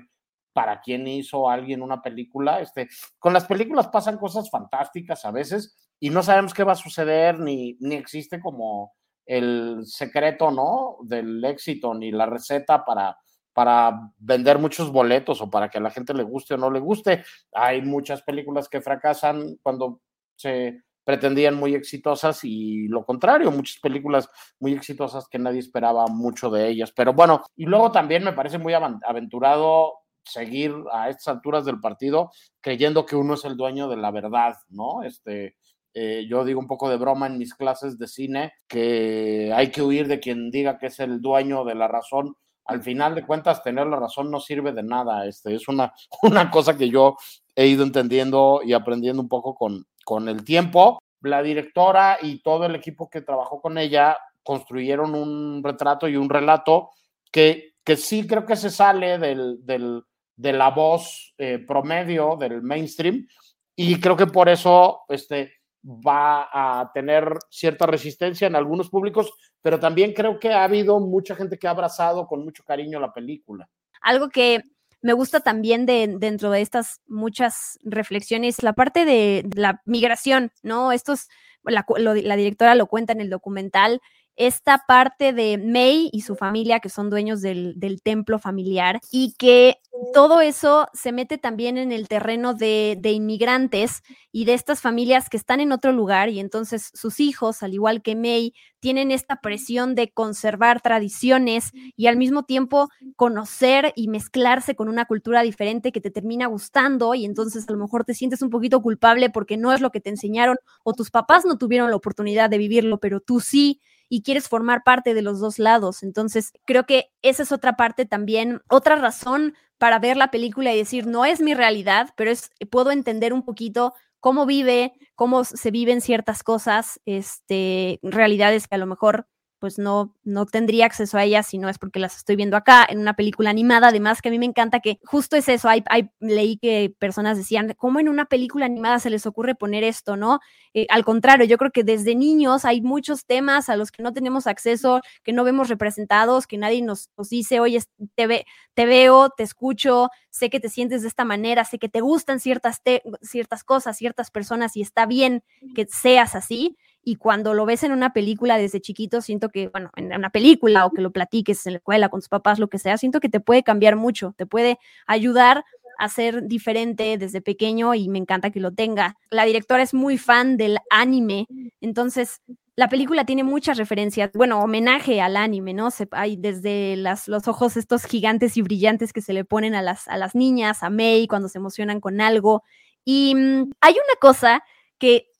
[0.53, 2.59] para quién hizo alguien una película.
[2.59, 6.75] Este, con las películas pasan cosas fantásticas a veces y no sabemos qué va a
[6.75, 8.93] suceder, ni, ni existe como
[9.25, 10.97] el secreto, ¿no?
[11.03, 13.17] Del éxito, ni la receta para
[13.59, 16.79] para vender muchos boletos o para que a la gente le guste o no le
[16.79, 17.25] guste.
[17.51, 19.99] Hay muchas películas que fracasan cuando
[20.37, 24.29] se pretendían muy exitosas y lo contrario, muchas películas
[24.61, 26.93] muy exitosas que nadie esperaba mucho de ellas.
[26.95, 32.31] Pero bueno, y luego también me parece muy aventurado seguir a estas alturas del partido
[32.61, 35.03] creyendo que uno es el dueño de la verdad, ¿no?
[35.03, 35.57] Este,
[35.93, 39.81] eh, yo digo un poco de broma en mis clases de cine que hay que
[39.81, 42.37] huir de quien diga que es el dueño de la razón
[42.69, 45.25] al final de cuentas tener la razón no sirve de nada.
[45.25, 47.17] Este, es una, una cosa que yo
[47.55, 50.99] he ido entendiendo y aprendiendo un poco con, con el tiempo.
[51.21, 56.29] La directora y todo el equipo que trabajó con ella construyeron un retrato y un
[56.29, 56.91] relato
[57.31, 60.03] que, que sí creo que se sale del, del,
[60.35, 63.27] de la voz eh, promedio del mainstream
[63.75, 69.79] y creo que por eso este, va a tener cierta resistencia en algunos públicos, pero
[69.79, 73.69] también creo que ha habido mucha gente que ha abrazado con mucho cariño la película.
[74.01, 74.63] Algo que
[75.01, 80.91] me gusta también de, dentro de estas muchas reflexiones, la parte de, la migración, ¿no?
[80.91, 81.29] Estos,
[81.63, 84.01] la, la, directora lo cuenta en el documental,
[84.35, 89.77] esta parte de May y su familia, que son dueños del, templo familiar, y que
[90.13, 95.29] todo eso se mete también en el terreno de, de, inmigrantes y de estas familias
[95.29, 99.41] que están en otro lugar, y entonces sus hijos, al igual que May, tienen esta
[99.41, 102.87] presión de conservar tradiciones y al mismo tiempo
[103.17, 107.79] conocer y mezclarse con una cultura diferente que te termina gustando, y entonces a lo
[107.79, 111.11] mejor te sientes un poquito culpable porque no es lo que te enseñaron o tus
[111.11, 115.21] papás no tuvieron la oportunidad de vivirlo, pero tú sí y quieres formar parte de
[115.21, 116.03] los dos lados.
[116.03, 120.77] Entonces, creo que esa es otra parte también, otra razón para ver la película y
[120.77, 125.71] decir, no es mi realidad, pero es, puedo entender un poquito cómo vive, cómo se
[125.71, 129.27] viven ciertas cosas, este, realidades que a lo mejor
[129.59, 132.85] pues no, no tendría acceso a ellas si no es porque las estoy viendo acá
[132.89, 133.89] en una película animada.
[133.89, 135.69] Además, que a mí me encanta que justo es eso.
[135.69, 135.83] Hay,
[136.19, 140.39] leí que personas decían, ¿cómo en una película animada se les ocurre poner esto, no?
[140.73, 144.13] Eh, al contrario, yo creo que desde niños hay muchos temas a los que no
[144.13, 147.81] tenemos acceso, que no vemos representados, que nadie nos, dice, oye,
[148.15, 152.01] te, te veo, te escucho, sé que te sientes de esta manera, sé que te
[152.01, 152.81] gustan ciertas,
[153.21, 155.43] ciertas cosas, ciertas personas y está bien
[155.75, 156.77] que seas así
[157.09, 160.85] y cuando lo ves en una película desde chiquito, siento que, bueno, en una película
[160.85, 163.29] o que lo platiques en la escuela con tus papás, lo que sea, siento que
[163.29, 165.65] te puede cambiar mucho, te puede ayudar
[165.97, 169.15] a ser diferente desde pequeño y me encanta que lo tenga.
[169.31, 171.47] La directora es muy fan del anime,
[171.81, 172.43] entonces
[172.75, 175.89] la película tiene muchas referencias, bueno, homenaje al anime, ¿no?
[175.89, 179.81] Se, hay desde las, los ojos estos gigantes y brillantes que se le ponen a
[179.81, 182.61] las, a las niñas, a May cuando se emocionan con algo.
[183.03, 184.63] Y mm, hay una cosa
[184.99, 185.31] que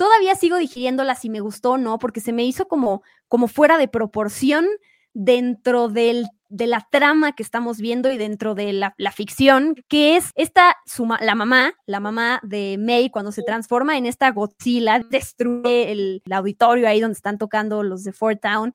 [0.00, 3.76] todavía sigo digiriéndola si me gustó o no, porque se me hizo como, como fuera
[3.76, 4.66] de proporción
[5.12, 10.30] dentro del, de la trama que estamos viendo y dentro de la, ficción, que es
[10.36, 10.78] esta,
[11.20, 16.32] la mamá, la mamá de May cuando se transforma en esta Godzilla, destruye el, el
[16.32, 18.72] auditorio ahí donde están tocando los de Fort Town.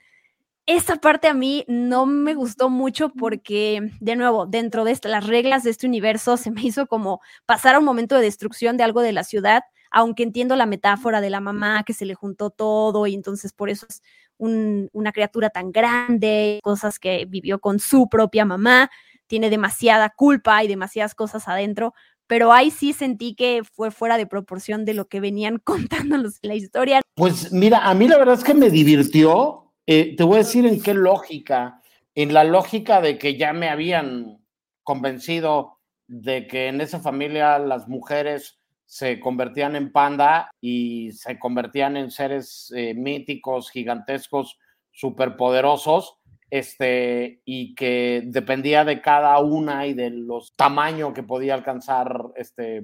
[0.67, 5.63] Esa parte a mí no me gustó mucho porque, de nuevo, dentro de las reglas
[5.63, 9.01] de este universo se me hizo como pasar a un momento de destrucción de algo
[9.01, 9.63] de la ciudad
[9.95, 13.69] aunque entiendo la metáfora de la mamá que se le juntó todo y entonces por
[13.69, 14.03] eso es
[14.37, 18.91] una criatura tan grande, cosas que vivió con su propia mamá,
[19.27, 21.93] tiene demasiada culpa y demasiadas cosas adentro,
[22.27, 26.55] pero ahí sí sentí que fue fuera de proporción de lo que venían contándonos la
[26.55, 27.01] historia.
[27.15, 29.71] Pues mira, a mí la verdad es que me divirtió.
[29.87, 31.81] Eh, te voy a decir en qué lógica.
[32.15, 34.43] En la lógica de que ya me habían
[34.83, 41.97] convencido de que en esa familia las mujeres se convertían en panda y se convertían
[41.97, 44.59] en seres eh, míticos, gigantescos,
[44.91, 46.17] superpoderosos,
[46.49, 52.83] este, y que dependía de cada una y de los tamaños que podía alcanzar este,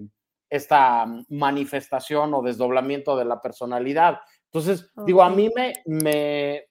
[0.49, 4.19] esta manifestación o desdoblamiento de la personalidad.
[4.45, 6.65] Entonces, digo, a mí me, me,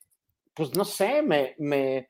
[0.52, 2.08] pues no sé, me, me,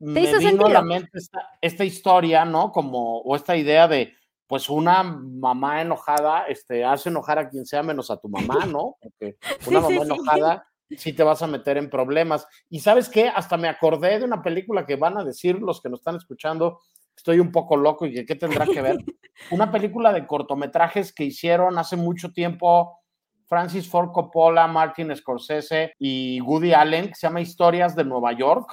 [0.00, 2.72] me vino a la mente esta, esta historia, ¿no?
[2.72, 4.12] Como, o esta idea de,
[4.54, 8.96] pues una mamá enojada este, hace enojar a quien sea menos a tu mamá, ¿no?
[9.02, 9.36] Porque
[9.66, 11.12] una mamá enojada sí.
[11.12, 12.46] te vas a meter en problemas.
[12.70, 15.88] Y sabes qué, hasta me acordé de una película que van a decir los que
[15.88, 16.82] nos están escuchando,
[17.16, 18.98] estoy un poco loco y que qué tendrá que ver.
[19.50, 23.00] Una película de cortometrajes que hicieron hace mucho tiempo
[23.48, 28.72] Francis Ford Coppola, Martin Scorsese y Woody Allen, que se llama Historias de Nueva York,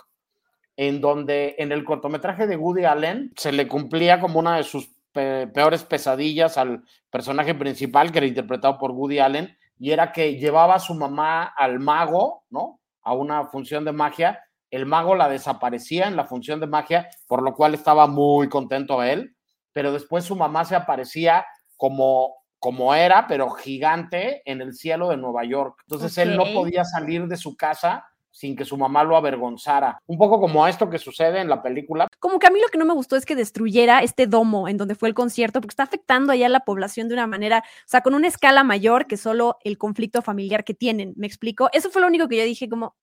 [0.78, 5.01] en donde en el cortometraje de Woody Allen se le cumplía como una de sus
[5.12, 10.76] peores pesadillas al personaje principal, que era interpretado por Woody Allen, y era que llevaba
[10.76, 12.80] a su mamá al mago, ¿no?
[13.02, 14.40] A una función de magia.
[14.70, 19.04] El mago la desaparecía en la función de magia, por lo cual estaba muy contento
[19.04, 19.36] él,
[19.74, 21.46] pero después su mamá se aparecía
[21.78, 25.80] como como era, pero gigante en el cielo de Nueva York.
[25.88, 30.02] Entonces él no podía salir de su casa sin que su mamá lo avergonzara.
[30.08, 32.08] Un poco como esto que sucede en la película.
[32.20, 34.78] Como que a mí lo que no me gustó es que destruyera este domo en
[34.78, 37.88] donde fue el concierto, porque está afectando allá a la población de una manera, o
[37.88, 41.14] sea, con una escala mayor que solo el conflicto familiar que tienen.
[41.18, 41.70] ¿Me explico?
[41.74, 42.96] Eso fue lo único que yo dije como,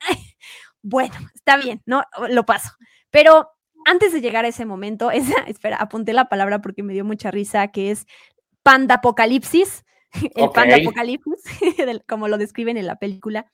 [0.83, 2.03] bueno, está bien, ¿no?
[2.31, 2.71] Lo paso.
[3.11, 3.51] Pero
[3.85, 7.31] antes de llegar a ese momento, esa, espera, apunté la palabra porque me dio mucha
[7.31, 8.07] risa, que es
[8.63, 9.85] pandapocalipsis,
[10.35, 11.43] el pandapocalipsis,
[12.09, 13.47] como lo describen en la película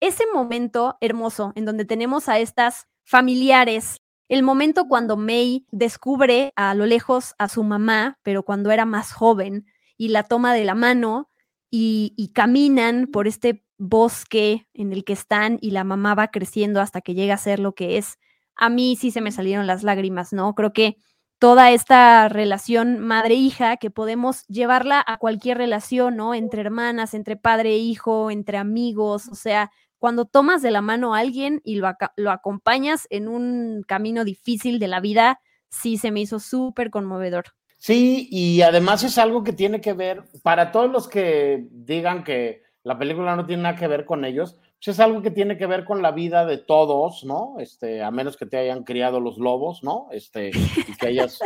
[0.00, 6.74] ese momento hermoso en donde tenemos a estas familiares, el momento cuando May descubre a
[6.74, 9.66] lo lejos a su mamá, pero cuando era más joven,
[10.00, 11.28] y la toma de la mano
[11.70, 17.02] y, caminan por este bosque en el que están y la mamá va creciendo hasta
[17.02, 18.18] que llega a ser lo que es.
[18.56, 20.54] A mí sí se me salieron las lágrimas, ¿no?
[20.54, 20.96] Creo que
[21.38, 26.32] toda esta relación madre-hija que podemos llevarla a cualquier relación, ¿no?
[26.34, 29.70] Entre hermanas, entre padre e hijo, entre amigos, o sea,
[30.00, 34.80] cuando tomas de la mano a alguien y lo, lo acompañas en un camino difícil
[34.80, 37.44] de la vida, sí se me hizo súper conmovedor.
[37.76, 42.62] Sí, y además es algo que tiene que ver, para todos los que digan que
[42.82, 45.66] la película no tiene nada que ver con ellos, pues es algo que tiene que
[45.66, 47.56] ver con la vida de todos, ¿no?
[47.58, 50.08] Este, a menos que te hayan criado los lobos, ¿no?
[50.12, 51.40] Este, y que hayas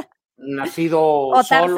[0.47, 1.77] nacido solo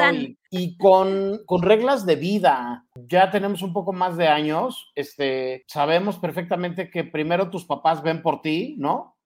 [0.51, 2.87] y con, con reglas de vida.
[2.95, 8.23] Ya tenemos un poco más de años, este, sabemos perfectamente que primero tus papás ven
[8.23, 9.17] por ti, ¿no?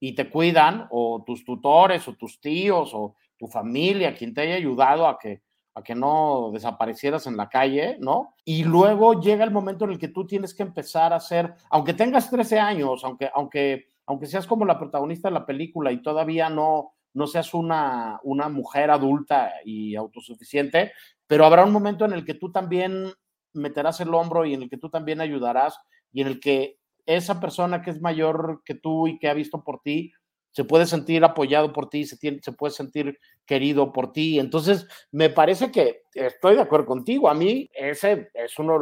[0.00, 4.54] Y te cuidan, o tus tutores, o tus tíos, o tu familia, quien te haya
[4.54, 5.42] ayudado a que,
[5.74, 8.34] a que no desaparecieras en la calle, ¿no?
[8.44, 11.94] Y luego llega el momento en el que tú tienes que empezar a hacer, aunque
[11.94, 16.48] tengas 13 años, aunque, aunque, aunque seas como la protagonista de la película y todavía
[16.48, 20.92] no, no seas una, una mujer adulta y autosuficiente,
[21.26, 23.12] pero habrá un momento en el que tú también
[23.52, 25.78] meterás el hombro y en el que tú también ayudarás
[26.12, 29.64] y en el que esa persona que es mayor que tú y que ha visto
[29.64, 30.12] por ti,
[30.52, 34.38] se puede sentir apoyado por ti, se, se puede sentir querido por ti.
[34.38, 37.28] Entonces, me parece que estoy de acuerdo contigo.
[37.28, 38.78] A mí ese es uno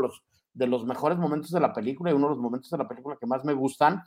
[0.52, 3.16] de los mejores momentos de la película y uno de los momentos de la película
[3.18, 4.02] que más me gustan,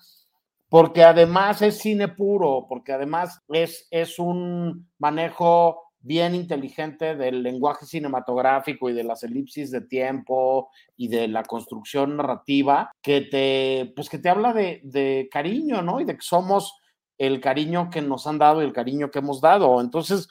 [0.70, 7.86] porque además es cine puro, porque además es, es un manejo bien inteligente del lenguaje
[7.86, 14.10] cinematográfico y de las elipsis de tiempo y de la construcción narrativa que te, pues
[14.10, 16.00] que te habla de, cariño, ¿no?
[16.00, 16.78] Y de que somos
[17.18, 19.82] el cariño que nos han dado y el cariño que hemos dado.
[19.82, 20.30] Entonces,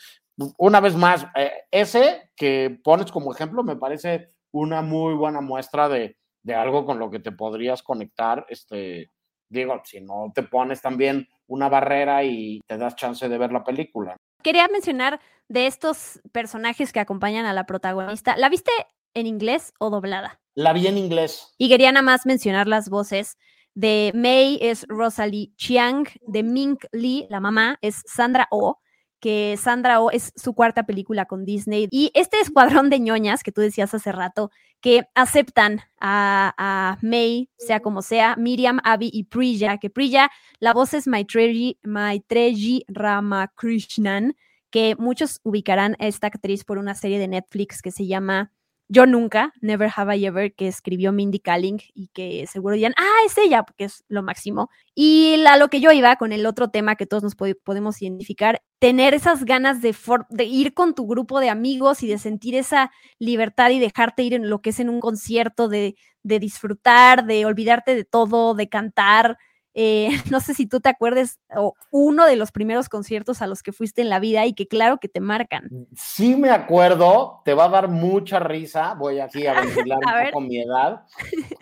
[0.56, 5.88] una vez más, eh, ese que pones como ejemplo me parece una muy buena muestra
[5.88, 8.46] de, de, algo con lo que te podrías conectar.
[8.48, 9.10] Este,
[9.48, 13.64] digo, si no te pones también una barrera y te das chance de ver la
[13.64, 14.16] película.
[14.42, 18.36] Quería mencionar de estos personajes que acompañan a la protagonista.
[18.36, 18.70] ¿La viste
[19.14, 20.40] en inglés o doblada?
[20.54, 21.54] La vi en inglés.
[21.58, 23.36] Y quería nada más mencionar las voces.
[23.74, 28.80] De May es Rosalie Chiang, de Mink Lee, la mamá, es Sandra Oh,
[29.20, 31.88] que Sandra Oh es su cuarta película con Disney.
[31.90, 34.50] Y este escuadrón de ñoñas que tú decías hace rato,
[34.80, 40.72] que aceptan a, a May, sea como sea, Miriam, Abby y Priya, que Priya, la
[40.72, 44.36] voz es Maitreyi, Maitreyi Ramakrishnan,
[44.70, 48.52] que muchos ubicarán a esta actriz por una serie de Netflix que se llama
[48.88, 53.26] yo nunca, Never Have I Ever, que escribió Mindy Kaling y que seguro dirán, ah,
[53.26, 54.70] es ella, porque es lo máximo.
[54.94, 58.00] Y a lo que yo iba con el otro tema que todos nos pod podemos
[58.00, 59.94] identificar, tener esas ganas de,
[60.30, 64.32] de, ir con tu grupo de amigos y de sentir esa libertad y dejarte ir
[64.32, 68.68] en lo que es en un concierto, de, de disfrutar, de olvidarte de todo, de
[68.68, 69.36] cantar.
[69.80, 73.62] Eh, no sé si tú te acuerdes, o uno de los primeros conciertos a los
[73.62, 75.68] que fuiste en la vida y que claro que te marcan.
[75.94, 80.18] Sí me acuerdo, te va a dar mucha risa, voy aquí a ventilar A un
[80.18, 80.32] ver.
[80.32, 81.02] poco mi edad.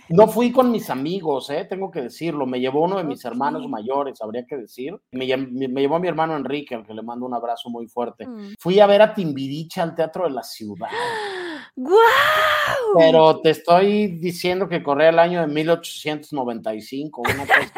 [0.08, 1.66] No fui con mis amigos, ¿eh?
[1.68, 4.98] tengo que decirlo, me llevó uno de mis hermanos mayores, habría que decir.
[5.10, 8.26] Me, me- llevó mi hermano Enrique, al que le mando un abrazo muy fuerte.
[8.26, 8.54] Mm.
[8.58, 10.88] Fui a ver a Timbiriche al Teatro de la Ciudad,
[11.76, 11.98] ¡Guau!
[12.96, 17.72] pero te estoy diciendo que corría el año de 1895, una cosa.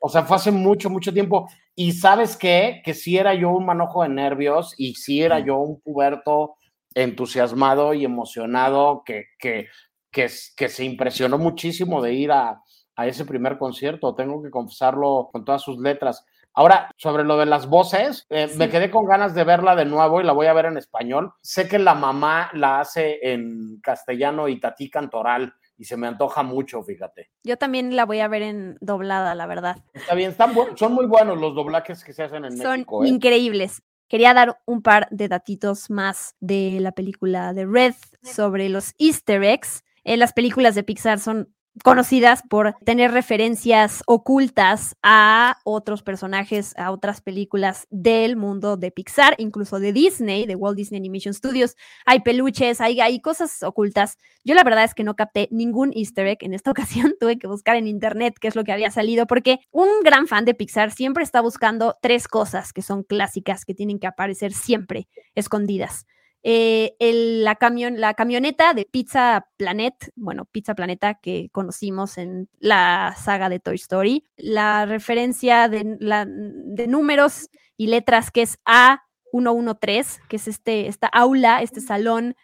[0.00, 1.48] O sea, fue hace mucho, mucho tiempo.
[1.74, 2.80] Y sabes qué?
[2.84, 6.56] Que sí era yo un manojo de nervios y sí era yo un puberto
[6.94, 9.68] entusiasmado y emocionado que, que,
[10.10, 12.60] que, que se impresionó muchísimo de ir a,
[12.96, 14.14] a ese primer concierto.
[14.14, 16.24] Tengo que confesarlo con todas sus letras.
[16.52, 18.58] Ahora, sobre lo de las voces, eh, Sí.
[18.58, 21.32] me quedé con ganas de verla de nuevo y la voy a ver en español.
[21.42, 26.42] Sé que la mamá la hace en castellano y Tati Cantoral y se me antoja
[26.42, 27.30] mucho, fíjate.
[27.42, 29.82] Yo también la voy a ver en doblada, la verdad.
[29.94, 33.02] Está bien, están son muy buenos los doblajes que se hacen en Son México.
[33.02, 33.08] ¿eh?
[33.08, 33.82] increíbles.
[34.06, 39.42] Quería dar un par de datitos más de la película de Red sobre los easter
[39.42, 39.82] eggs.
[40.04, 41.54] Eh, las películas de Pixar son
[41.84, 49.34] conocidas por tener referencias ocultas a otros personajes, a otras películas del mundo de Pixar,
[49.38, 51.76] incluso de Disney, de Walt Disney Animation Studios.
[52.04, 54.18] Hay peluches, hay, cosas ocultas.
[54.44, 57.14] Yo la verdad es que no capté ningún easter egg en esta ocasión.
[57.18, 60.44] Tuve que buscar en internet qué es lo que había salido, porque un gran fan
[60.44, 65.08] de Pixar siempre está buscando tres cosas que son clásicas, que tienen que aparecer siempre
[65.34, 66.06] escondidas.
[66.42, 72.48] Eh, el- la, camion, la camioneta de Pizza Planet, bueno, Pizza Planeta que conocimos en
[72.58, 78.58] la saga de Toy Story, la referencia de, la- de números y letras que es
[78.64, 82.34] A113, que es este, esta aula, este salón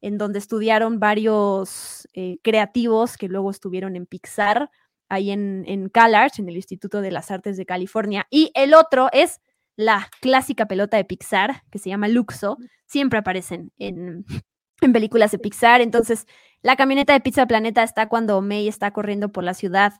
[0.00, 4.70] en donde estudiaron varios eh, creativos que luego estuvieron en Pixar,
[5.08, 8.26] ahí en, en CalArts, en el Instituto de las Artes de California.
[8.30, 9.40] Y el otro es
[9.76, 12.56] la clásica pelota de Pixar, que se llama Luxo,
[12.86, 14.24] siempre aparecen en,
[14.80, 15.80] en películas de Pixar.
[15.80, 16.26] Entonces,
[16.62, 19.94] la camioneta de Pizza Planeta está cuando May está corriendo por la ciudad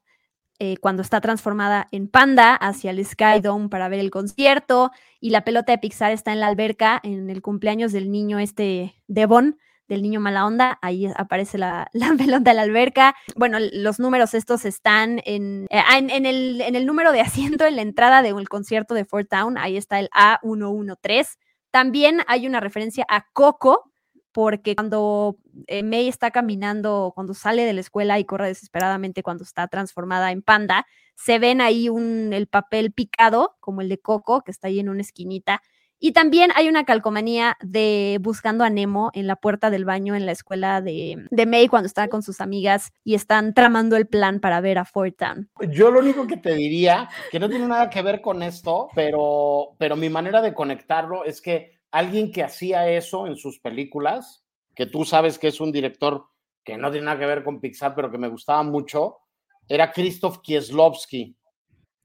[0.61, 5.31] eh, cuando está transformada en panda hacia el Sky Dome para ver el concierto y
[5.31, 9.59] la pelota de Pixar está en la alberca en el cumpleaños del niño este Devon,
[9.89, 13.15] del niño mala onda, ahí aparece la, la de la alberca.
[13.37, 17.67] Bueno, los números estos están en, eh, en, en, el, en el número de asiento
[17.67, 21.37] en la entrada del concierto de Fort Town, ahí está el A113.
[21.71, 23.91] También hay una referencia a Coco,
[24.35, 25.37] porque cuando
[25.69, 30.33] eh, May está caminando, cuando sale de la escuela y corre desesperadamente cuando está transformada
[30.33, 34.67] en panda, se ven ahí un, el papel picado, como el de Coco, que está
[34.69, 35.63] ahí en una esquinita.
[36.05, 40.27] Y también hay una calcomanía de Buscando a Nemo en la puerta del baño en
[40.27, 44.39] la escuela de, de May cuando está con sus amigas y están tramando el plan
[44.39, 45.49] para ver a Fort Town.
[45.71, 49.77] Yo lo único que te diría, que no tiene nada que ver con esto, pero,
[49.79, 54.45] pero mi manera de conectarlo es que alguien que hacía eso en sus películas,
[54.75, 56.27] que tú sabes que es un director
[56.63, 59.21] que no tiene nada que ver con Pixar, pero que me gustaba mucho,
[59.67, 61.35] era Krzysztof Kieslowski,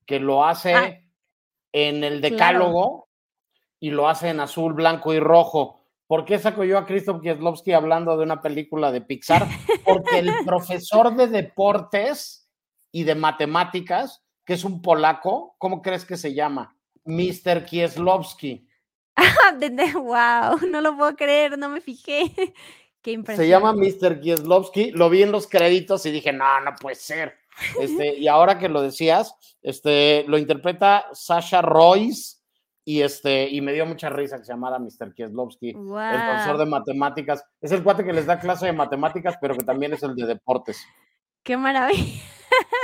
[0.06, 0.98] que lo hace ah,
[1.74, 3.09] en el Decálogo claro.
[3.80, 5.80] Y lo hace en azul, blanco y rojo.
[6.08, 9.48] ¿Por qué saco yo a Krzysztof Kieslowski hablando de una película de Pixar?
[9.86, 12.50] Porque el profesor de deportes
[12.92, 16.76] y de matemáticas, que es un polaco, ¿cómo crees que se llama?
[17.06, 17.66] Mr.
[17.66, 18.68] Kieslowski.
[19.94, 22.34] wow, no lo puedo creer, no me fijé.
[23.02, 23.46] Qué impresión.
[23.46, 24.20] Se llama Mr.
[24.20, 27.38] Kieslowski, lo vi en los créditos y dije, no, no puede ser.
[27.80, 32.39] Este, y ahora que lo decías, este, lo interpreta Sasha Royce
[32.90, 35.14] y, este, y me dio mucha risa que se llamara Mr.
[35.14, 36.00] Kieslowski, wow.
[36.00, 37.46] el profesor de matemáticas.
[37.62, 40.26] Es el cuate que les da clase de matemáticas, pero que también es el de
[40.26, 40.84] deportes.
[41.44, 42.20] Qué maravilla.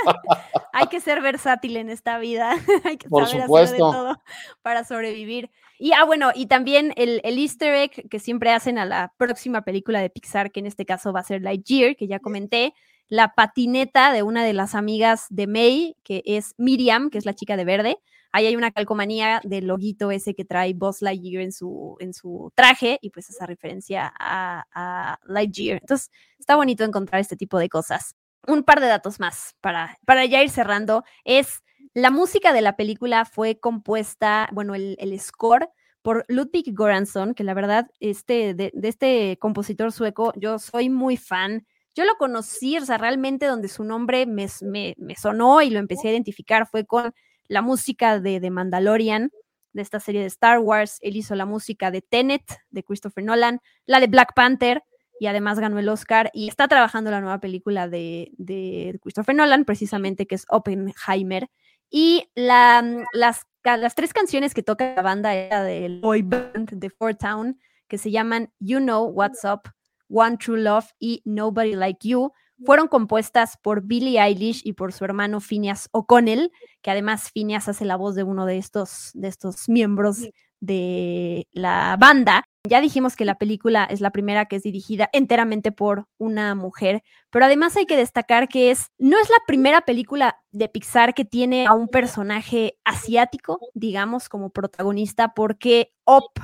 [0.72, 2.52] Hay que ser versátil en esta vida.
[2.84, 3.74] Hay que Por saber supuesto.
[3.74, 4.22] hacer de todo
[4.62, 5.50] para sobrevivir.
[5.76, 9.62] Y ah, bueno, y también el, el, Easter egg que siempre hacen a la próxima
[9.62, 12.74] película de Pixar, que en este caso va a ser Lightyear, que ya comenté,
[13.08, 17.34] la patineta de una de las amigas de May, que es Miriam, que es la
[17.34, 17.98] chica de verde.
[18.32, 22.52] Ahí hay una calcomanía del loguito ese que trae Buzz Lightyear en su, en su
[22.54, 25.78] traje, y pues esa referencia a, a Lightyear.
[25.80, 28.14] Entonces, está bonito encontrar este tipo de cosas
[28.46, 31.04] un par de datos más para, para ya ir cerrando.
[31.24, 31.62] Es
[31.94, 35.68] la música de la película fue compuesta, bueno, el, el score
[36.02, 41.66] por Ludwig Göransson, que la verdad, este, de, este compositor sueco, yo soy muy fan.
[41.94, 46.08] Yo lo conocí, o sea, realmente donde su nombre me, me sonó y lo empecé
[46.08, 47.12] a identificar fue con
[47.48, 49.30] la música de, de Mandalorian,
[49.72, 50.98] de esta serie de Star Wars.
[51.02, 54.82] Él hizo la música de Tenet, de Christopher Nolan, la de Black Panther,
[55.18, 60.26] y además ganó el Oscar y está trabajando la nueva película de, Christopher Nolan, precisamente
[60.26, 61.48] que es Oppenheimer.
[61.90, 63.46] Y la, las,
[63.94, 68.10] tres canciones que toca la banda era del boy band de Fort Town, que se
[68.10, 69.70] llaman You Know What's Up,
[70.08, 72.32] One True Love y Nobody Like You,
[72.64, 76.52] fueron compuestas por Billie Eilish y por su hermano Phineas O'Connell,
[76.82, 80.28] que además Phineas hace la voz de uno de estos, de estos miembros
[80.60, 82.44] de la banda.
[82.68, 87.02] Ya dijimos que la película es la primera que es dirigida enteramente por una mujer,
[87.30, 91.24] pero además hay que destacar que es no es la primera película de Pixar que
[91.24, 96.38] tiene a un personaje asiático, digamos, como protagonista, porque Op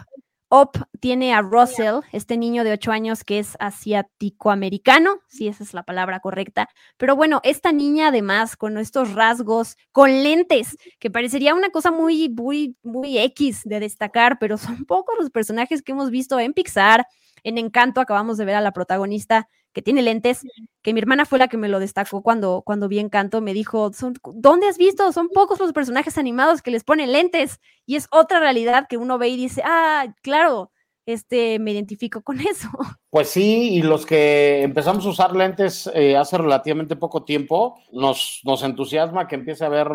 [0.55, 5.73] Op tiene a Russell, este niño de 8 años que es asiático-americano, si esa es
[5.73, 6.69] la palabra correcta.
[6.99, 12.29] Pero bueno, esta niña además con estos rasgos, con lentes, que parecería una cosa muy,
[12.29, 17.07] muy, muy X de destacar, pero son pocos los personajes que hemos visto en Pixar.
[17.45, 20.43] En Encanto acabamos de ver a la protagonista que tiene lentes,
[20.83, 23.91] que mi hermana fue la que me lo destacó cuando, cuando vi Encanto, me dijo,
[24.35, 25.13] ¿dónde has visto?
[25.13, 29.19] Son pocos los personajes animados que les ponen lentes y es otra realidad que uno
[29.19, 30.71] ve y dice, ah, claro,
[31.07, 32.69] este, me identifico con eso.
[33.11, 38.41] Pues sí, y los que empezamos a usar lentes eh, hace relativamente poco tiempo, nos,
[38.45, 39.89] nos entusiasma que empiece a haber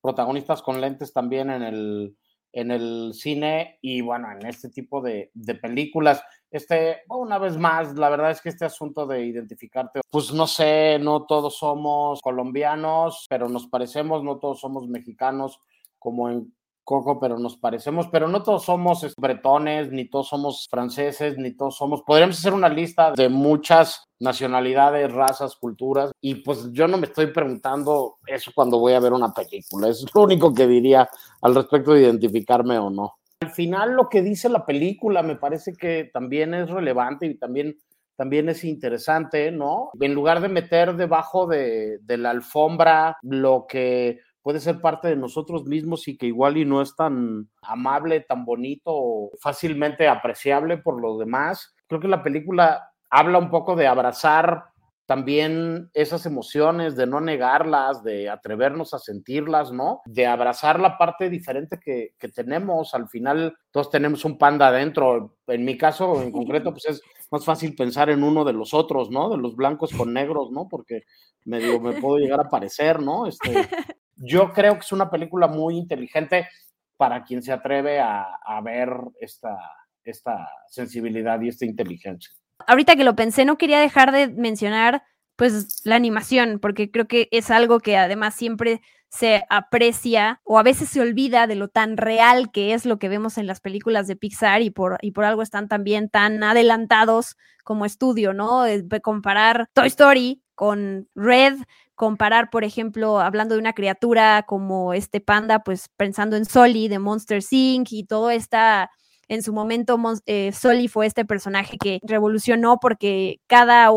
[0.00, 2.16] protagonistas con lentes también en el,
[2.52, 6.24] en el cine y bueno, en este tipo de, de, películas.
[6.54, 11.00] Este, una vez más, la verdad es que este asunto de identificarte, pues no sé,
[11.00, 15.58] no todos somos colombianos, pero nos parecemos, no todos somos mexicanos,
[15.98, 21.36] como en Coco, pero nos parecemos, pero no todos somos bretones, ni todos somos franceses,
[21.38, 22.02] ni todos somos.
[22.02, 27.32] Podríamos hacer una lista de muchas nacionalidades, razas, culturas, y pues yo no me estoy
[27.32, 29.88] preguntando eso cuando voy a ver una película.
[29.88, 31.08] Es lo único que diría
[31.42, 33.14] al respecto de identificarme o no.
[33.44, 37.76] Al final, lo que dice la película me parece que también es relevante y también
[38.16, 39.90] también es interesante, ¿no?
[40.00, 45.64] En lugar de meter debajo de, la alfombra lo que puede ser parte de nosotros
[45.64, 51.18] mismos y que igual y no es tan amable, tan bonito, fácilmente apreciable por los
[51.18, 51.74] demás.
[51.86, 54.64] Creo que la película habla un poco de abrazar
[55.06, 60.00] también esas emociones, de no negarlas, de atrevernos a sentirlas, ¿no?
[60.06, 62.94] De abrazar la parte diferente que, que tenemos.
[62.94, 65.36] Al final, todos tenemos un panda adentro.
[65.46, 69.10] En mi caso, en concreto, pues es más fácil pensar en uno de los otros,
[69.10, 69.28] ¿no?
[69.28, 70.68] De los blancos con negros, ¿no?
[70.68, 71.02] Porque
[71.44, 73.26] medio me puedo llegar a parecer, ¿no?
[73.26, 73.68] Este,
[74.16, 76.48] yo creo que es una película muy inteligente
[76.96, 78.88] para quien se atreve a, a ver
[79.20, 79.58] esta,
[80.02, 82.32] esta sensibilidad y esta inteligencia
[82.66, 85.02] ahorita que lo pensé, no quería dejar de mencionar
[85.36, 90.64] pues la animación, porque creo que es algo que además siempre se aprecia o a
[90.64, 94.08] veces se olvida de lo tan real que es lo que vemos en las películas
[94.08, 98.64] de Pixar y por, y por algo están también tan adelantados como estudio, ¿no?
[99.02, 101.58] Comparar Toy Story con Red,
[101.94, 106.98] comparar, por ejemplo, hablando de una criatura como este panda, pues pensando en Soli de
[106.98, 107.92] Monster Inc.
[107.92, 108.90] y todo esta
[109.28, 113.90] en su momento eh, Soli fue este personaje que revolucionó porque cada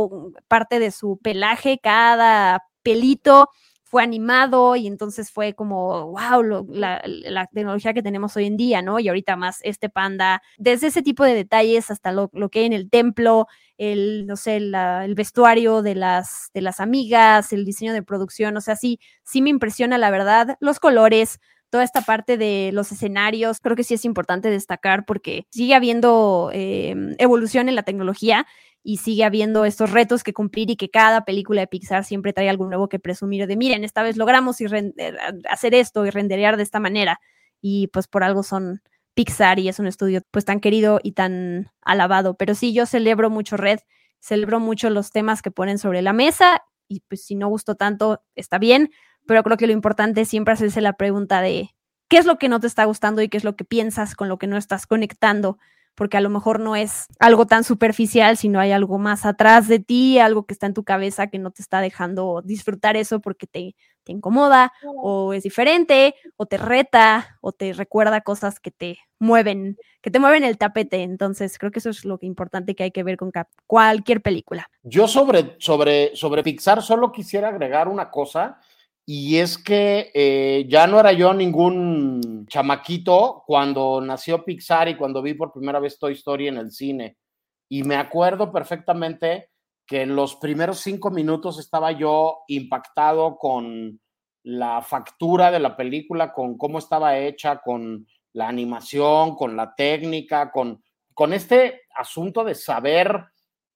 [0.47, 3.49] parte de su pelaje, cada pelito
[3.89, 7.01] fue animado y entonces fue como, wow, la,
[7.53, 8.99] tecnología que tenemos hoy en día, ¿no?
[8.99, 12.73] Y ahorita más este panda, desde ese tipo de detalles hasta lo, que hay en
[12.73, 13.47] el templo,
[13.77, 18.61] el, no sé, el vestuario de las, de las amigas, el diseño de producción, o
[18.61, 21.39] sea, sí, sí me impresiona la verdad, los colores,
[21.69, 26.49] toda esta parte de los escenarios, creo que sí es importante destacar porque sigue habiendo
[26.53, 28.45] em, evolución en la tecnología
[28.83, 32.49] y sigue habiendo estos retos que cumplir y que cada película de Pixar siempre trae
[32.49, 34.93] algo nuevo que presumir de, miren, esta vez logramos eh,
[35.49, 37.19] hacer esto y renderear de esta manera.
[37.61, 38.81] Y pues por algo son
[39.13, 42.35] Pixar y es un estudio pues tan querido y tan alabado.
[42.35, 43.79] Pero sí, yo celebro mucho Red,
[44.21, 48.21] celebro mucho los temas que ponen sobre la mesa y pues si no gustó tanto,
[48.35, 48.91] está bien,
[49.25, 51.69] pero creo que lo importante es siempre hacerse la pregunta de
[52.09, 54.29] qué es lo que no te está gustando y qué es lo que piensas con
[54.29, 55.57] lo que no estás conectando,
[55.97, 59.79] porque a lo mejor no es algo tan superficial, sino hay algo más atrás de
[59.79, 63.47] ti, algo que está en tu cabeza que no te está dejando disfrutar eso porque
[63.47, 68.99] te, te incomoda o es diferente o te reta o te recuerda cosas que te
[69.17, 71.01] mueven, que te mueven el tapete.
[71.01, 73.31] Entonces, creo que eso es lo que importante que hay que ver con
[73.65, 74.69] cualquier película.
[74.83, 78.59] Yo sobre, sobre, sobre Pixar solo quisiera agregar una cosa
[79.09, 85.21] y es que eh, ya no era yo ningún chamaquito cuando nació Pixar y cuando
[85.21, 87.17] vi por primera vez Toy Story en el cine.
[87.69, 89.49] Y me acuerdo perfectamente
[89.85, 94.01] que en los primeros cinco minutos estaba yo impactado con
[94.43, 100.51] la factura de la película, con cómo estaba hecha, con la animación, con la técnica,
[100.51, 100.83] con,
[101.13, 103.23] con este asunto de saber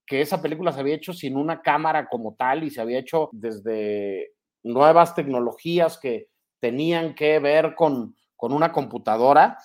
[0.06, 3.30] que esa película se había hecho sin una cámara como tal y se había hecho
[3.32, 9.58] desde nuevas tecnologías que tenían que ver con, con una computadora,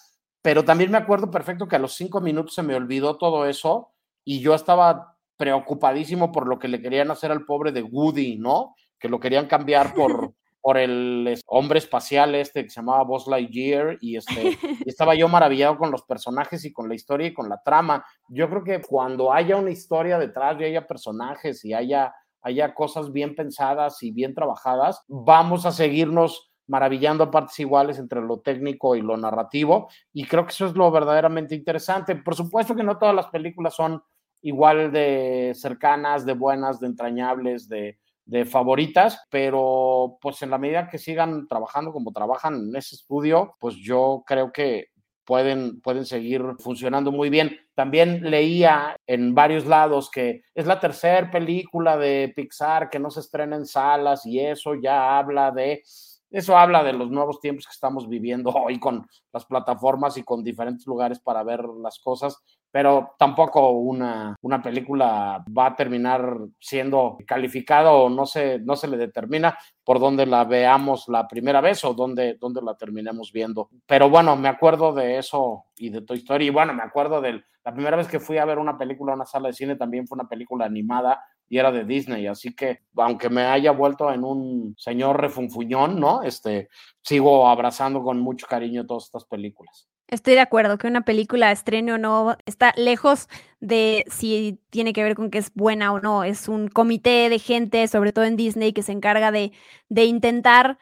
[0.42, 3.92] pero también me acuerdo perfecto que a los cinco minutos se me olvidó todo eso
[4.24, 8.74] y yo estaba preocupadísimo por lo que le querían hacer al pobre de Woody, ¿no?
[8.98, 13.98] Que lo querían cambiar por, por el hombre espacial este que se llamaba Buzz Lightyear
[14.00, 17.48] y, este, y estaba yo maravillado con los personajes y con la historia y con
[17.48, 18.04] la trama.
[18.28, 22.12] Yo creo que cuando haya una historia detrás y haya personajes y haya
[22.46, 28.20] haya cosas bien pensadas y bien trabajadas, vamos a seguirnos maravillando a partes iguales entre
[28.20, 29.88] lo técnico y lo narrativo.
[30.12, 32.14] Y creo que eso es lo verdaderamente interesante.
[32.14, 34.00] Por supuesto que no todas las películas son
[34.42, 40.88] igual de cercanas, de buenas, de entrañables, de, de favoritas, pero pues en la medida
[40.88, 44.90] que sigan trabajando como trabajan en ese estudio, pues yo creo que
[45.26, 47.58] pueden, pueden seguir funcionando muy bien.
[47.74, 53.20] También leía en varios lados que es la tercera película de Pixar que no se
[53.20, 55.82] estrena en salas y eso ya habla de
[56.30, 60.42] eso habla de los nuevos tiempos que estamos viviendo hoy con las plataformas y con
[60.42, 62.42] diferentes lugares para ver las cosas,
[62.76, 68.86] pero tampoco una, una película va a terminar siendo calificada o no se, no se
[68.86, 73.70] le determina por dónde la veamos la primera vez o dónde, dónde la terminemos viendo.
[73.86, 76.48] Pero bueno, me acuerdo de eso y de Toy Story.
[76.48, 79.20] Y bueno, me acuerdo de la primera vez que fui a ver una película en
[79.20, 82.80] una sala de cine, también fue una película animada y era de Disney, así que
[82.96, 86.22] aunque me haya vuelto en un señor refunfuñón, ¿no?
[86.24, 86.68] Este,
[87.00, 89.88] sigo abrazando con mucho cariño todas estas películas.
[90.08, 93.28] Estoy de acuerdo que una película estreno o no está lejos
[93.60, 96.22] de si tiene que ver con que es buena o no.
[96.24, 99.52] Es un comité de gente, sobre todo en Disney, que se encarga de,
[99.88, 100.78] de intentar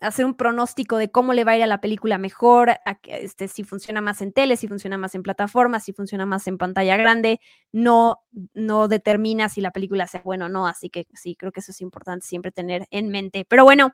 [0.00, 3.64] hacer un pronóstico de cómo le va a ir a la película mejor, este, si
[3.64, 7.40] funciona más en tele, si funciona más en plataformas, si funciona más en pantalla grande,
[7.72, 8.20] no,
[8.54, 11.72] no determina si la película sea buena o no, así que sí, creo que eso
[11.72, 13.44] es importante siempre tener en mente.
[13.48, 13.92] Pero bueno,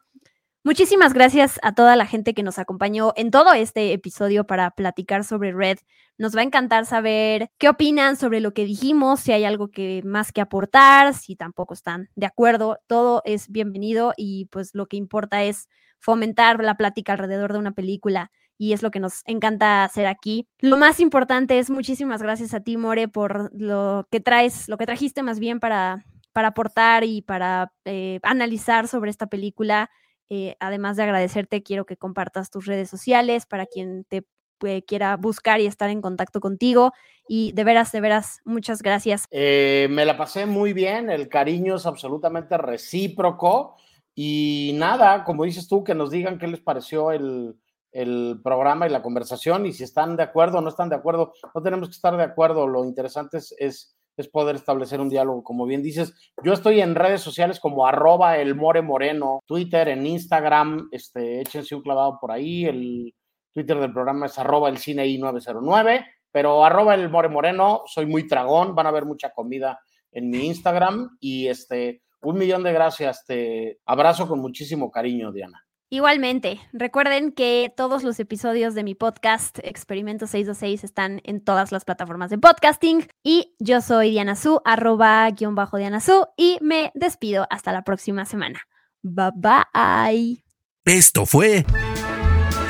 [0.66, 5.22] Muchísimas gracias a toda la gente que nos acompañó en todo este episodio para platicar
[5.22, 5.78] sobre Red.
[6.18, 10.02] Nos va a encantar saber qué opinan sobre lo que dijimos, si hay algo que
[10.04, 12.80] más que aportar, si tampoco están de acuerdo.
[12.88, 15.68] Todo es bienvenido y pues lo que importa es
[16.00, 20.48] fomentar la plática alrededor de una película y es lo que nos encanta hacer aquí.
[20.58, 24.86] Lo más importante es muchísimas gracias a ti, More, por lo que traes, lo que
[24.86, 29.90] trajiste más bien para, para aportar y para eh, analizar sobre esta película.
[30.28, 34.24] Eh, además de agradecerte, quiero que compartas tus redes sociales para quien te
[34.64, 36.92] eh, quiera buscar y estar en contacto contigo.
[37.28, 39.26] Y de veras, de veras, muchas gracias.
[39.30, 43.76] me la pasé muy bien, el cariño es absolutamente recíproco.
[44.14, 49.02] Y nada, como dices tú, que nos digan qué les pareció el programa y la
[49.02, 51.32] conversación y si están de acuerdo o no están de acuerdo.
[51.54, 55.66] No tenemos que estar de acuerdo, lo interesante es, es, poder establecer un diálogo, como
[55.66, 56.14] bien dices.
[56.42, 61.74] Yo estoy en redes sociales como arroba el more moreno, Twitter, en Instagram, este, échense
[61.74, 63.14] un clavado por ahí, el
[63.52, 68.26] Twitter del programa es arroba el cine i909, pero arroba el more moreno, soy muy
[68.26, 69.80] tragón, van a ver mucha comida
[70.12, 75.65] en mi Instagram y este, un millón de gracias, te abrazo con muchísimo cariño, Diana.
[75.88, 81.84] Igualmente, recuerden que todos los episodios de mi podcast Experimento 626 están en todas las
[81.84, 86.90] plataformas de podcasting y yo soy Diana Su, arroba guion bajo Diana Su y me
[86.94, 88.62] despido hasta la próxima semana.
[89.02, 90.44] Bye bye.
[90.84, 91.64] Esto fue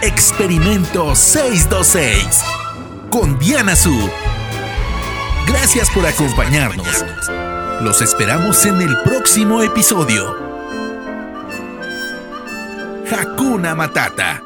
[0.03, 2.45] Experimento 626
[3.11, 3.95] con Diana Su.
[5.49, 7.03] Gracias por acompañarnos.
[7.81, 10.46] Los esperamos en el próximo episodio.
[13.11, 14.46] Hakuna Matata.